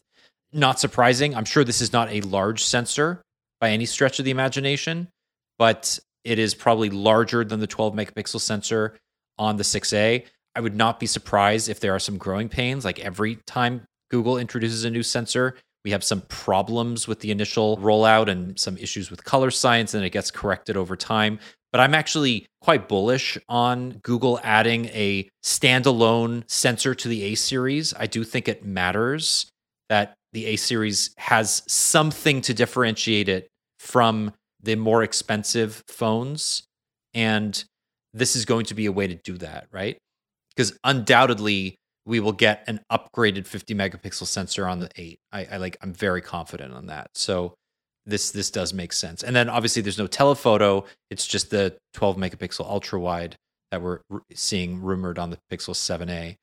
[0.53, 3.20] not surprising i'm sure this is not a large sensor
[3.61, 5.09] by any stretch of the imagination
[5.59, 8.96] but it is probably larger than the 12 megapixel sensor
[9.38, 10.24] on the 6a
[10.59, 12.84] I would not be surprised if there are some growing pains.
[12.84, 15.54] Like every time Google introduces a new sensor,
[15.84, 20.04] we have some problems with the initial rollout and some issues with color science, and
[20.04, 21.38] it gets corrected over time.
[21.70, 27.94] But I'm actually quite bullish on Google adding a standalone sensor to the A series.
[27.94, 29.46] I do think it matters
[29.88, 33.46] that the A series has something to differentiate it
[33.78, 36.64] from the more expensive phones.
[37.14, 37.62] And
[38.12, 39.98] this is going to be a way to do that, right?
[40.59, 45.56] Because undoubtedly we will get an upgraded 50 megapixel sensor on the 8 I, I
[45.59, 47.11] like i'm very confident on that.
[47.14, 47.54] So
[48.06, 49.22] this this does make sense.
[49.22, 50.84] And then obviously there's no telephoto.
[51.11, 53.36] It's just the 12 megapixel ultra wide
[53.70, 56.36] that we're r- seeing rumored on the pixel 7a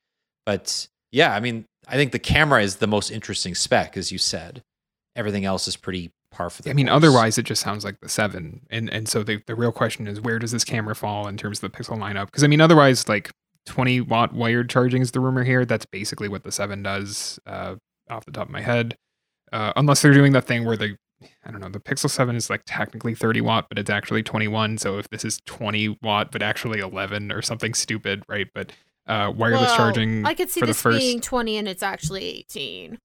[0.45, 4.17] but yeah i mean i think the camera is the most interesting spec as you
[4.17, 4.61] said.
[5.17, 6.97] Everything else is pretty par for the I mean, course.
[6.97, 10.19] otherwise it just sounds like the seven, and and so the the real question is
[10.19, 12.25] where does this camera fall in terms of the pixel lineup?
[12.25, 13.31] Because I mean, otherwise like
[13.65, 15.65] 20 watt wired charging is the rumor here.
[15.65, 17.75] That's basically what the seven does, uh,
[18.09, 18.95] off the top of my head.
[19.51, 20.95] Uh, unless they're doing that thing where they,
[21.45, 24.77] I don't know, the Pixel Seven is like technically 30 watt, but it's actually 21.
[24.79, 28.47] So if this is 20 watt, but actually 11 or something stupid, right?
[28.53, 28.71] But
[29.07, 30.99] uh, wireless Well, charging I could see the this first.
[30.99, 32.97] being 20 and it's actually 18.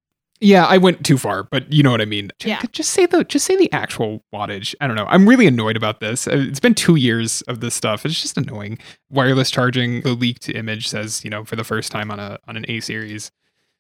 [0.43, 2.31] Yeah, I went too far, but you know what I mean.
[2.39, 2.63] J- Yeah.
[2.73, 4.75] Just say the just say the actual wattage.
[4.81, 5.07] I don't know.
[5.09, 6.27] I'm really annoyed about this.
[6.27, 8.07] Uh, It's been two years of this stuff.
[8.07, 8.79] It's just annoying.
[9.11, 10.01] Wireless charging.
[10.01, 12.81] The leaked image says you know for the first time on a on an A
[12.81, 13.31] series,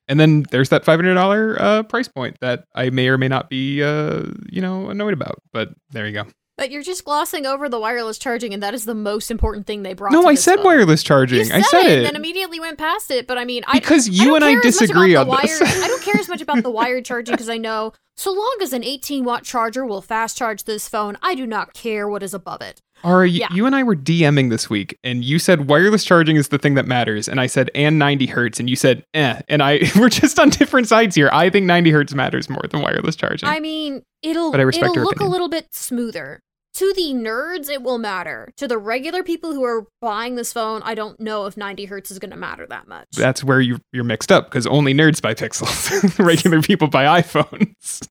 [0.06, 3.28] and then there's that five hundred dollar uh, price point that I may or may
[3.28, 5.36] not be uh, you know annoyed about.
[5.54, 6.24] But there you go.
[6.60, 9.82] But you're just glossing over the wireless charging, and that is the most important thing
[9.82, 10.12] they brought.
[10.12, 11.46] No, I said wireless charging.
[11.46, 11.96] Said I said it, it.
[11.98, 13.26] and then immediately went past it.
[13.26, 15.26] But I mean, I because I you don't and I care as much disagree on
[15.26, 15.58] the this.
[15.60, 18.58] wired- I don't care as much about the wired charging because I know so long
[18.60, 22.22] as an 18 watt charger will fast charge this phone, I do not care what
[22.22, 22.82] is above it.
[23.02, 23.48] Ari, y- Yeah.
[23.54, 26.74] you and I were DMing this week, and you said wireless charging is the thing
[26.74, 30.10] that matters, and I said and 90 hertz, and you said eh, and I we're
[30.10, 31.30] just on different sides here.
[31.32, 33.48] I think 90 hertz matters more than wireless charging.
[33.48, 35.28] I mean, it'll But I respect it'll look opinion.
[35.30, 36.42] a little bit smoother.
[36.74, 38.52] To the nerds, it will matter.
[38.56, 42.10] To the regular people who are buying this phone, I don't know if 90 hertz
[42.10, 43.08] is going to matter that much.
[43.16, 46.18] That's where you you're mixed up because only nerds buy pixels.
[46.24, 48.06] Regular people buy iPhones.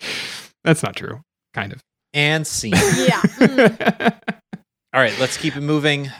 [0.64, 1.20] That's not true.
[1.54, 1.80] Kind of.
[2.14, 3.20] and scene yeah.
[3.20, 4.12] mm.
[4.94, 6.10] All right, let's keep it moving.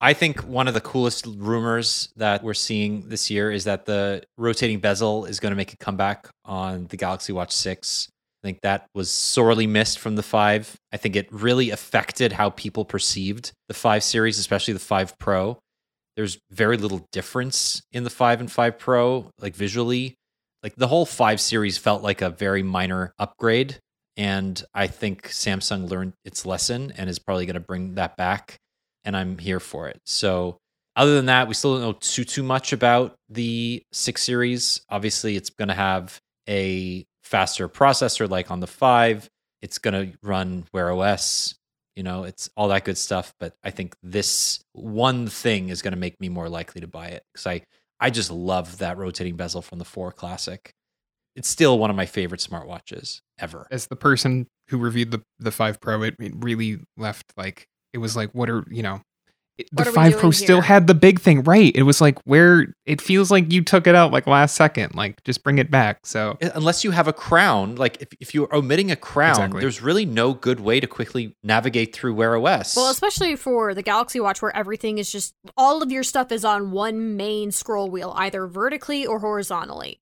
[0.00, 4.22] I think one of the coolest rumors that we're seeing this year is that the
[4.38, 8.08] rotating bezel is going to make a comeback on the Galaxy Watch 6.
[8.42, 10.76] I think that was sorely missed from the 5.
[10.92, 15.58] I think it really affected how people perceived the 5 series, especially the 5 Pro.
[16.16, 20.14] there's very little difference in the 5 and 5 Pro, like visually.
[20.62, 23.78] Like the whole 5 series felt like a very minor upgrade.
[24.16, 28.56] And I think Samsung learned its lesson and is probably going to bring that back.
[29.04, 29.98] And I'm here for it.
[30.04, 30.58] So,
[30.96, 34.82] other than that, we still don't know too too much about the 6 series.
[34.90, 36.18] Obviously, it's going to have
[36.48, 39.28] a faster processor like on the 5.
[39.62, 41.54] It's going to run Wear OS
[41.96, 45.92] you know it's all that good stuff but i think this one thing is going
[45.92, 47.60] to make me more likely to buy it because i
[47.98, 50.72] i just love that rotating bezel from the 4 classic
[51.36, 55.50] it's still one of my favorite smartwatches ever As the person who reviewed the the
[55.50, 59.02] five Pro, it, it really left like it was like, what are you know?
[59.60, 60.62] It- What the five Pro doing still here?
[60.62, 61.72] had the big thing, right?
[61.74, 65.22] It was like where it feels like you took it out like last second, like
[65.24, 66.06] just bring it back.
[66.06, 69.60] So Uh, unless you have a crown like if, if you're omitting a crown Exactly.
[69.60, 73.82] there's really no good way to quickly navigate through wear os Well, especially for the
[73.82, 77.88] Galaxy Watch, where everything is just all of your stuff is on one main scroll
[77.90, 80.00] wheel, either vertically or horizontally.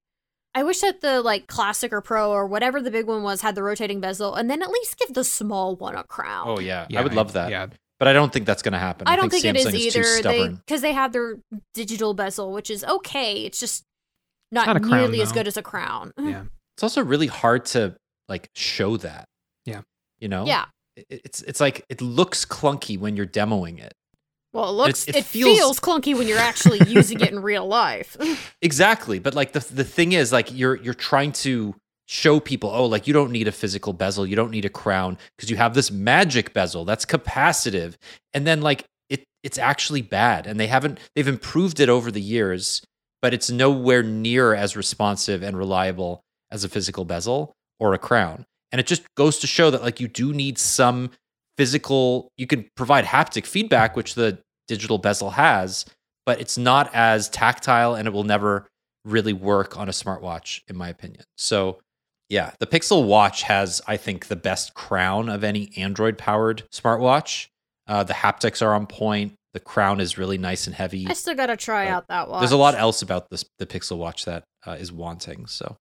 [0.55, 3.55] I wish that the like classic or pro or whatever the big one was had
[3.55, 6.45] the rotating bezel, and then at least give the small one a crown.
[6.49, 7.67] oh yeah, i would love that Yeah,
[7.99, 10.01] but i don't think that's going to happen I don't think, Samsung it is too
[10.29, 10.51] either.
[10.51, 11.37] Because they have their
[11.75, 13.45] digital bezel, which is okay.
[13.45, 13.85] It's just
[14.53, 16.13] not, not crown, nearly as good as a crown.
[16.19, 16.45] yeah.
[16.77, 17.95] it's also really hard to
[18.29, 19.25] like show that
[19.67, 19.83] Yeah.
[20.21, 20.67] you know Yeah.
[20.97, 23.95] It- it's it's like it looks clunky when you're demoing it
[24.53, 25.81] Well, it looks it it, feels- feels...
[25.81, 28.17] clunky when you're actually using it in real life.
[28.63, 31.75] exactly but like the the thing is like you're you're trying to
[32.09, 35.17] show people oh like you don't need a physical bezel you don't need a crown
[35.37, 37.97] because you have this magic bezel that's capacitive
[38.33, 42.21] and then like it it's actually bad and they haven't they've improved it over the
[42.21, 42.83] years
[43.21, 48.45] but it's nowhere near as responsive and reliable as a physical bezel or a crown.
[48.73, 51.11] And it just goes to show that like you do need some
[51.57, 54.39] physical you can provide haptic feedback which the
[54.69, 55.85] digital bezel has
[56.25, 58.69] but it's not as tactile and it will never
[59.05, 61.25] really work on a smartwatch in my opinion.
[61.37, 61.79] So
[62.29, 67.47] yeah the pixel watch has i think the best crown of any android powered smartwatch
[67.87, 71.35] uh, the haptics are on point the crown is really nice and heavy I still
[71.35, 72.41] gotta try out that watch.
[72.41, 75.47] there's a lot else about this the Pixel Watch that uh, is wanting.
[75.47, 75.77] So,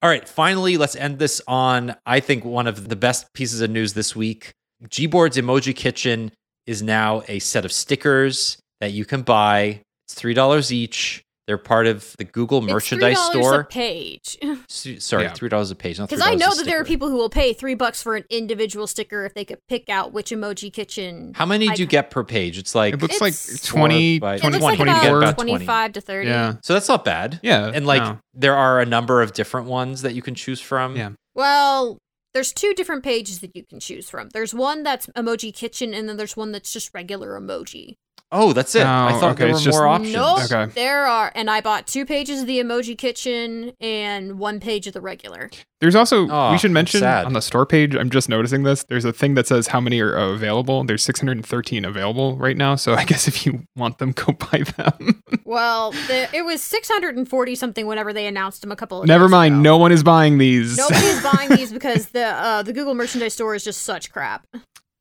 [0.00, 3.70] all right, finally, let's end this on I think one of the best pieces of
[3.70, 4.52] news this week.
[4.84, 6.32] Gboard's Emoji Kitchen
[6.66, 9.82] is now a set of stickers that you can buy.
[10.06, 11.22] It's three dollars each.
[11.52, 13.60] They're part of the Google It's merchandise $3 store.
[13.60, 14.38] a page.
[14.68, 15.34] Sorry, Yeah.
[15.34, 15.98] three dollars a page.
[15.98, 18.86] Because I know that there are people who will pay three bucks for an individual
[18.86, 21.32] sticker if they could pick out which emoji kitchen.
[21.34, 22.56] How many do you get per page?
[22.56, 23.34] It's like It looks like
[23.64, 25.44] 20, Four by- It 20, looks like 20 get about, about 24.
[25.58, 26.26] 25 to 30.
[26.28, 26.54] Yeah.
[26.62, 27.38] so that's not bad.
[27.42, 27.70] Yeah.
[27.74, 28.18] And like no.
[28.32, 30.96] there are a number of different ones that you can choose from.
[30.96, 31.10] Yeah.
[31.34, 31.98] Well,
[32.32, 34.30] there's two different pages that you can choose from.
[34.30, 37.96] There's one that's emoji kitchen, and then there's one that's just regular emoji.
[38.34, 38.82] Oh, that's it.
[38.86, 40.14] I Oh, thought okay, there were it's just- more options.
[40.14, 40.38] Nope.
[40.50, 40.72] Okay.
[40.74, 44.94] There are, and I bought two pages of the emoji kitchen and one page of
[44.94, 45.50] the regular.
[45.80, 47.26] There's also Oh, we should mention sad.
[47.26, 47.94] on the store page.
[47.94, 48.84] I'm just noticing this.
[48.84, 50.82] There's a thing that says how many are available.
[50.84, 52.74] There's 613 available right now.
[52.76, 55.22] So I guess if you want them, go buy them.
[55.44, 59.30] Well, the, it was 640 something whenever they announced them a couple of Never days
[59.32, 59.54] mind.
[59.56, 59.60] ago.
[59.62, 60.78] No one is buying these.
[60.78, 64.46] Nobody's buying these because the uh, the Google merchandise store is just such crap.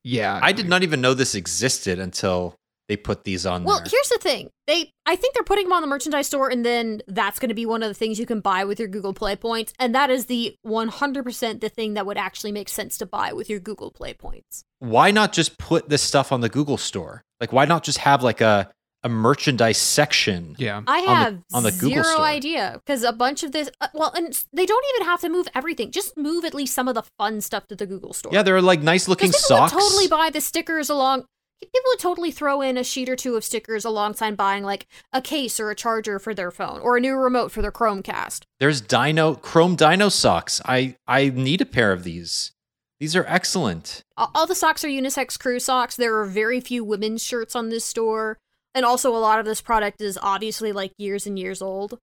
[0.03, 0.39] yeah.
[0.43, 2.55] I did not even know this existed until
[2.91, 3.87] they put these on Well, there.
[3.89, 4.49] here's the thing.
[4.67, 7.55] They I think they're putting them on the merchandise store and then that's going to
[7.55, 10.09] be one of the things you can buy with your Google Play points and that
[10.09, 13.91] is the 100% the thing that would actually make sense to buy with your Google
[13.91, 14.63] Play points.
[14.79, 17.23] why not just put this stuff on the Google store?
[17.39, 18.69] Like, why not just have like a
[19.03, 20.55] a merchandise section?
[20.59, 20.81] Yeah.
[20.85, 22.25] I On the- have on the Google zero store.
[22.25, 25.47] idea because a bunch of this uh, well and they don't even have to move
[25.55, 25.89] everything.
[25.91, 28.31] Just move at least some of the fun stuff to the Google store.
[28.33, 29.73] Yeah, there are like nice looking socks.
[29.73, 31.25] would totally buy the stickers along.
[31.61, 35.21] People would totally throw in a sheet or two of stickers alongside buying like a
[35.21, 38.43] case or a charger for their phone or a new remote for their Chromecast.
[38.59, 40.61] There's Dino Chrome Dino socks.
[40.65, 42.51] I I need a pair of these.
[42.99, 44.03] These are excellent.
[44.17, 45.95] All all the socks are unisex crew socks.
[45.95, 48.37] There are very few women's shirts on this store.
[48.73, 51.99] And also, a lot of this product is obviously like years and years old.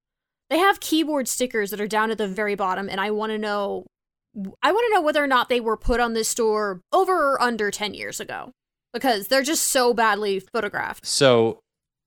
[0.51, 3.39] They have keyboard stickers that are down at the very bottom, and I want to
[3.39, 3.87] know.
[4.63, 7.43] I want to know whether or not they were put on this store over or
[7.43, 8.53] under 10 years ago
[8.93, 11.07] because they're just so badly photographed.
[11.07, 11.61] So,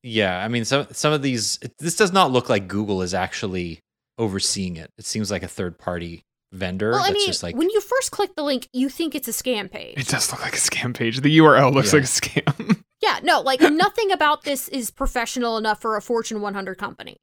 [0.04, 1.60] yeah, I mean, some some of these.
[1.62, 3.80] It, this does not look like Google is actually
[4.18, 4.90] overseeing it.
[4.98, 6.24] It seems like a third party
[6.54, 9.28] vendor Well, I mean, just like when you first click the link, you think it's
[9.28, 9.98] a scam page.
[9.98, 11.22] It does look like a scam page.
[11.22, 12.00] The URL looks Yeah.
[12.00, 12.82] like a scam.
[13.02, 17.18] yeah, no, like nothing about this is professional enough for a Fortune 100 company.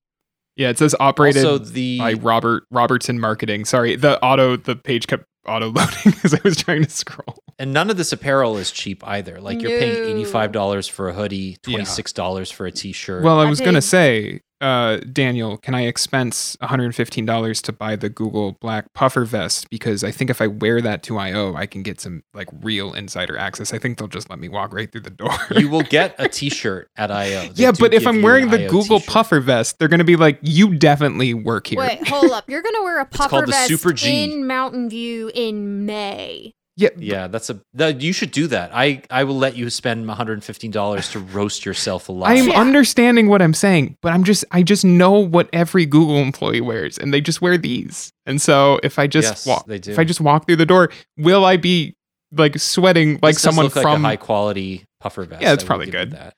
[0.56, 0.70] yeah.
[0.70, 3.64] It says operated also the by Robert Robertson Marketing.
[3.66, 7.42] Sorry, the auto the page kept auto loading as I was trying to scroll.
[7.58, 9.40] And none of this apparel is cheap either.
[9.40, 12.92] Like you're paying eighty five dollars for a hoodie, twenty six dollars for a t
[12.92, 13.22] shirt.
[13.24, 18.08] Well, I I was gonna say, uh, Daniel, can I expense $115 to buy the
[18.08, 19.70] Google Black puffer vest?
[19.70, 22.92] Because I think if I wear that to I/O, I can get some like real
[22.92, 23.72] insider access.
[23.72, 25.36] I think they'll just let me walk right through the door.
[25.56, 27.48] you will get a t shirt at IO.
[27.48, 29.12] They yeah, but if I'm wearing the IO Google t-shirt.
[29.12, 32.48] puffer vest, they're gonna be like, "You definitely work here." Wait, hold up.
[32.48, 34.24] You're gonna wear a puffer called the vest Super G.
[34.24, 36.54] in Mountain View in May.
[36.78, 38.70] Yeah, Yeah, that's a that, you should do that.
[38.72, 42.30] I I will let you spend 115 dollars to roast yourself alive.
[42.30, 42.60] I am Yeah.
[42.60, 46.96] understanding what I'm saying, but I'm just I just know what every Google employee wears,
[46.96, 48.12] and they just wear these.
[48.26, 51.44] And so if I just Yes, walk, if I just walk through the door, will
[51.44, 51.96] I be
[52.32, 55.42] like sweating like This does someone look like from a high quality puffer vest.
[55.42, 56.12] Yeah, it's probably good.
[56.12, 56.34] That.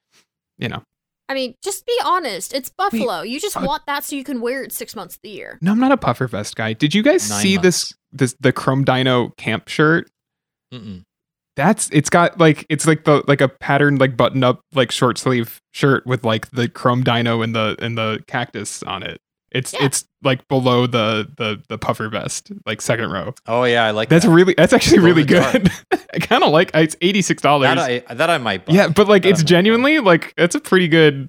[0.59, 0.82] you know?
[1.28, 2.53] I mean, just be honest.
[2.53, 3.22] It's Buffalo.
[3.22, 5.59] you just uh, want that so you can wear it six months of the year.
[5.62, 6.72] No, I'm not a puffer vest guy.
[6.72, 10.11] Did you guys Nine see this this the Chrome Dino camp shirt?
[10.73, 11.03] Mm-mm.
[11.57, 15.18] That's it's got like it's like the like a patterned like button up like short
[15.18, 19.21] sleeve shirt with like the Chrome Dino and the and the cactus on it.
[19.51, 19.85] It's Yeah.
[19.87, 23.35] it's like below the the the puffer vest, like second row.
[23.47, 24.31] Oh yeah, I like That's that.
[24.31, 25.71] really that's actually really good.
[26.14, 27.66] I kind of like it's eighty six dollars.
[27.75, 28.73] that I that I might buy.
[28.73, 29.49] Yeah, but like That it's I might buy.
[29.49, 31.29] genuinely like it's a pretty good.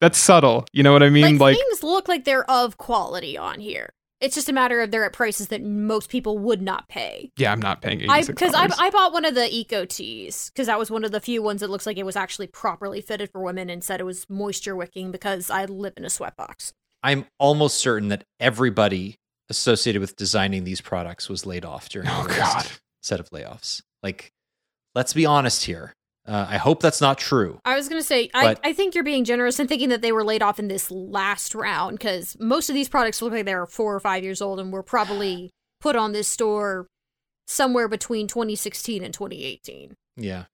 [0.00, 0.64] That's subtle.
[0.72, 1.36] You know what I mean?
[1.36, 3.90] like, Like, things look like they're of quality on here.
[4.20, 7.32] It's just a matter of they're at prices that most people would not pay.
[7.38, 8.78] yeah, I'm not paying eighty I because I, dollars.
[8.78, 11.60] I bought one of the eco tees because that was one of the few ones
[11.60, 14.76] that looks like it was actually properly fitted for women and said it was moisture
[14.76, 16.72] wicking because I live in a sweatbox.
[17.02, 19.16] I'm almost certain that everybody
[19.48, 22.66] associated with designing these products was laid off during Oh the God.
[23.02, 23.80] set of layoffs.
[24.02, 24.32] Like,
[24.94, 25.94] let's be honest here.
[26.30, 27.60] Uh, I hope that's not true.
[27.64, 30.24] I was gonna say I, I think you're being generous in thinking that they were
[30.24, 33.92] laid off in this last round because most of these products look like they're four
[33.92, 35.50] or five years old and were probably
[35.80, 36.86] put on this store
[37.48, 39.94] somewhere between 2016 and 2018.
[40.16, 40.44] Yeah.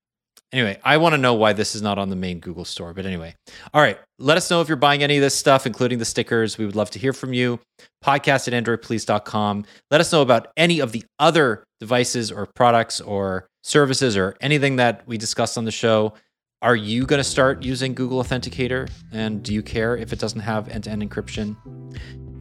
[0.52, 2.94] Anyway, I want to know why this is not on the main Google store.
[2.94, 3.34] But anyway,
[3.74, 3.98] all right.
[4.18, 6.56] Let us know if you're buying any of this stuff, including the stickers.
[6.56, 7.60] We would love to hear from you.
[8.02, 9.66] Podcast at androidpolice.com.
[9.90, 14.76] Let us know about any of the other devices or products or services or anything
[14.76, 16.14] that we discussed on the show.
[16.62, 18.88] Are you going to start using Google Authenticator?
[19.12, 21.56] And do you care if it doesn't have end to end encryption?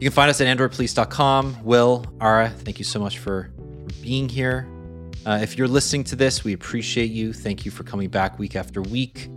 [0.00, 1.64] You can find us at androidpolice.com.
[1.64, 3.50] Will, Ara, thank you so much for,
[4.02, 4.68] being here.
[5.24, 7.32] Uh, if you're listening to this, we appreciate you.
[7.32, 9.28] Thank you for coming back week after week.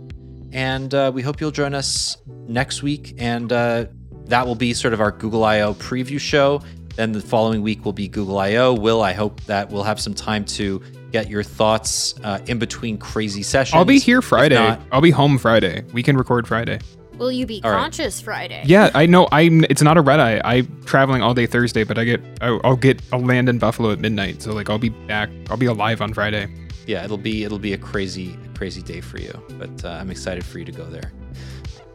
[0.52, 2.16] And uh, we hope you'll join us
[2.46, 3.14] next week.
[3.18, 3.86] And uh,
[4.26, 5.74] that will be sort of our Google I.O.
[5.74, 6.62] preview show.
[6.96, 8.74] Then the following week will be Google I.O.
[8.74, 10.82] Will, I hope that we'll have some time to
[11.12, 13.74] get your thoughts uh, in between crazy sessions.
[13.76, 14.54] I'll be here Friday.
[14.56, 15.84] not- I'll be home Friday.
[15.92, 16.78] We can record Friday.
[17.18, 17.78] Will you be All right.
[17.80, 18.62] conscious Friday?
[18.64, 19.28] Yeah, I know.
[19.30, 19.64] I'm.
[19.64, 20.40] It's not a red eye.
[20.42, 22.22] I'm traveling all day Thursday, but I get.
[22.40, 23.02] I'll, I'll get.
[23.12, 24.40] I'll land in Buffalo at midnight.
[24.40, 25.28] So like, I'll be back.
[25.50, 26.48] I'll be alive on Friday.
[26.86, 29.32] yeah, it'll be it'll be a crazy crazy day for you.
[29.58, 31.12] But uh, I'm excited for you to go there.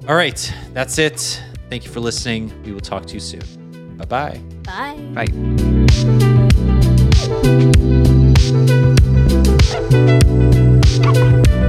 [0.07, 1.41] All right, that's it.
[1.71, 2.51] Thank you for listening.
[2.63, 3.97] We will talk to you soon.
[3.97, 4.39] Bye bye.
[4.63, 5.25] Bye.
[7.25, 7.71] Bye.
[9.67, 11.64] Thank you.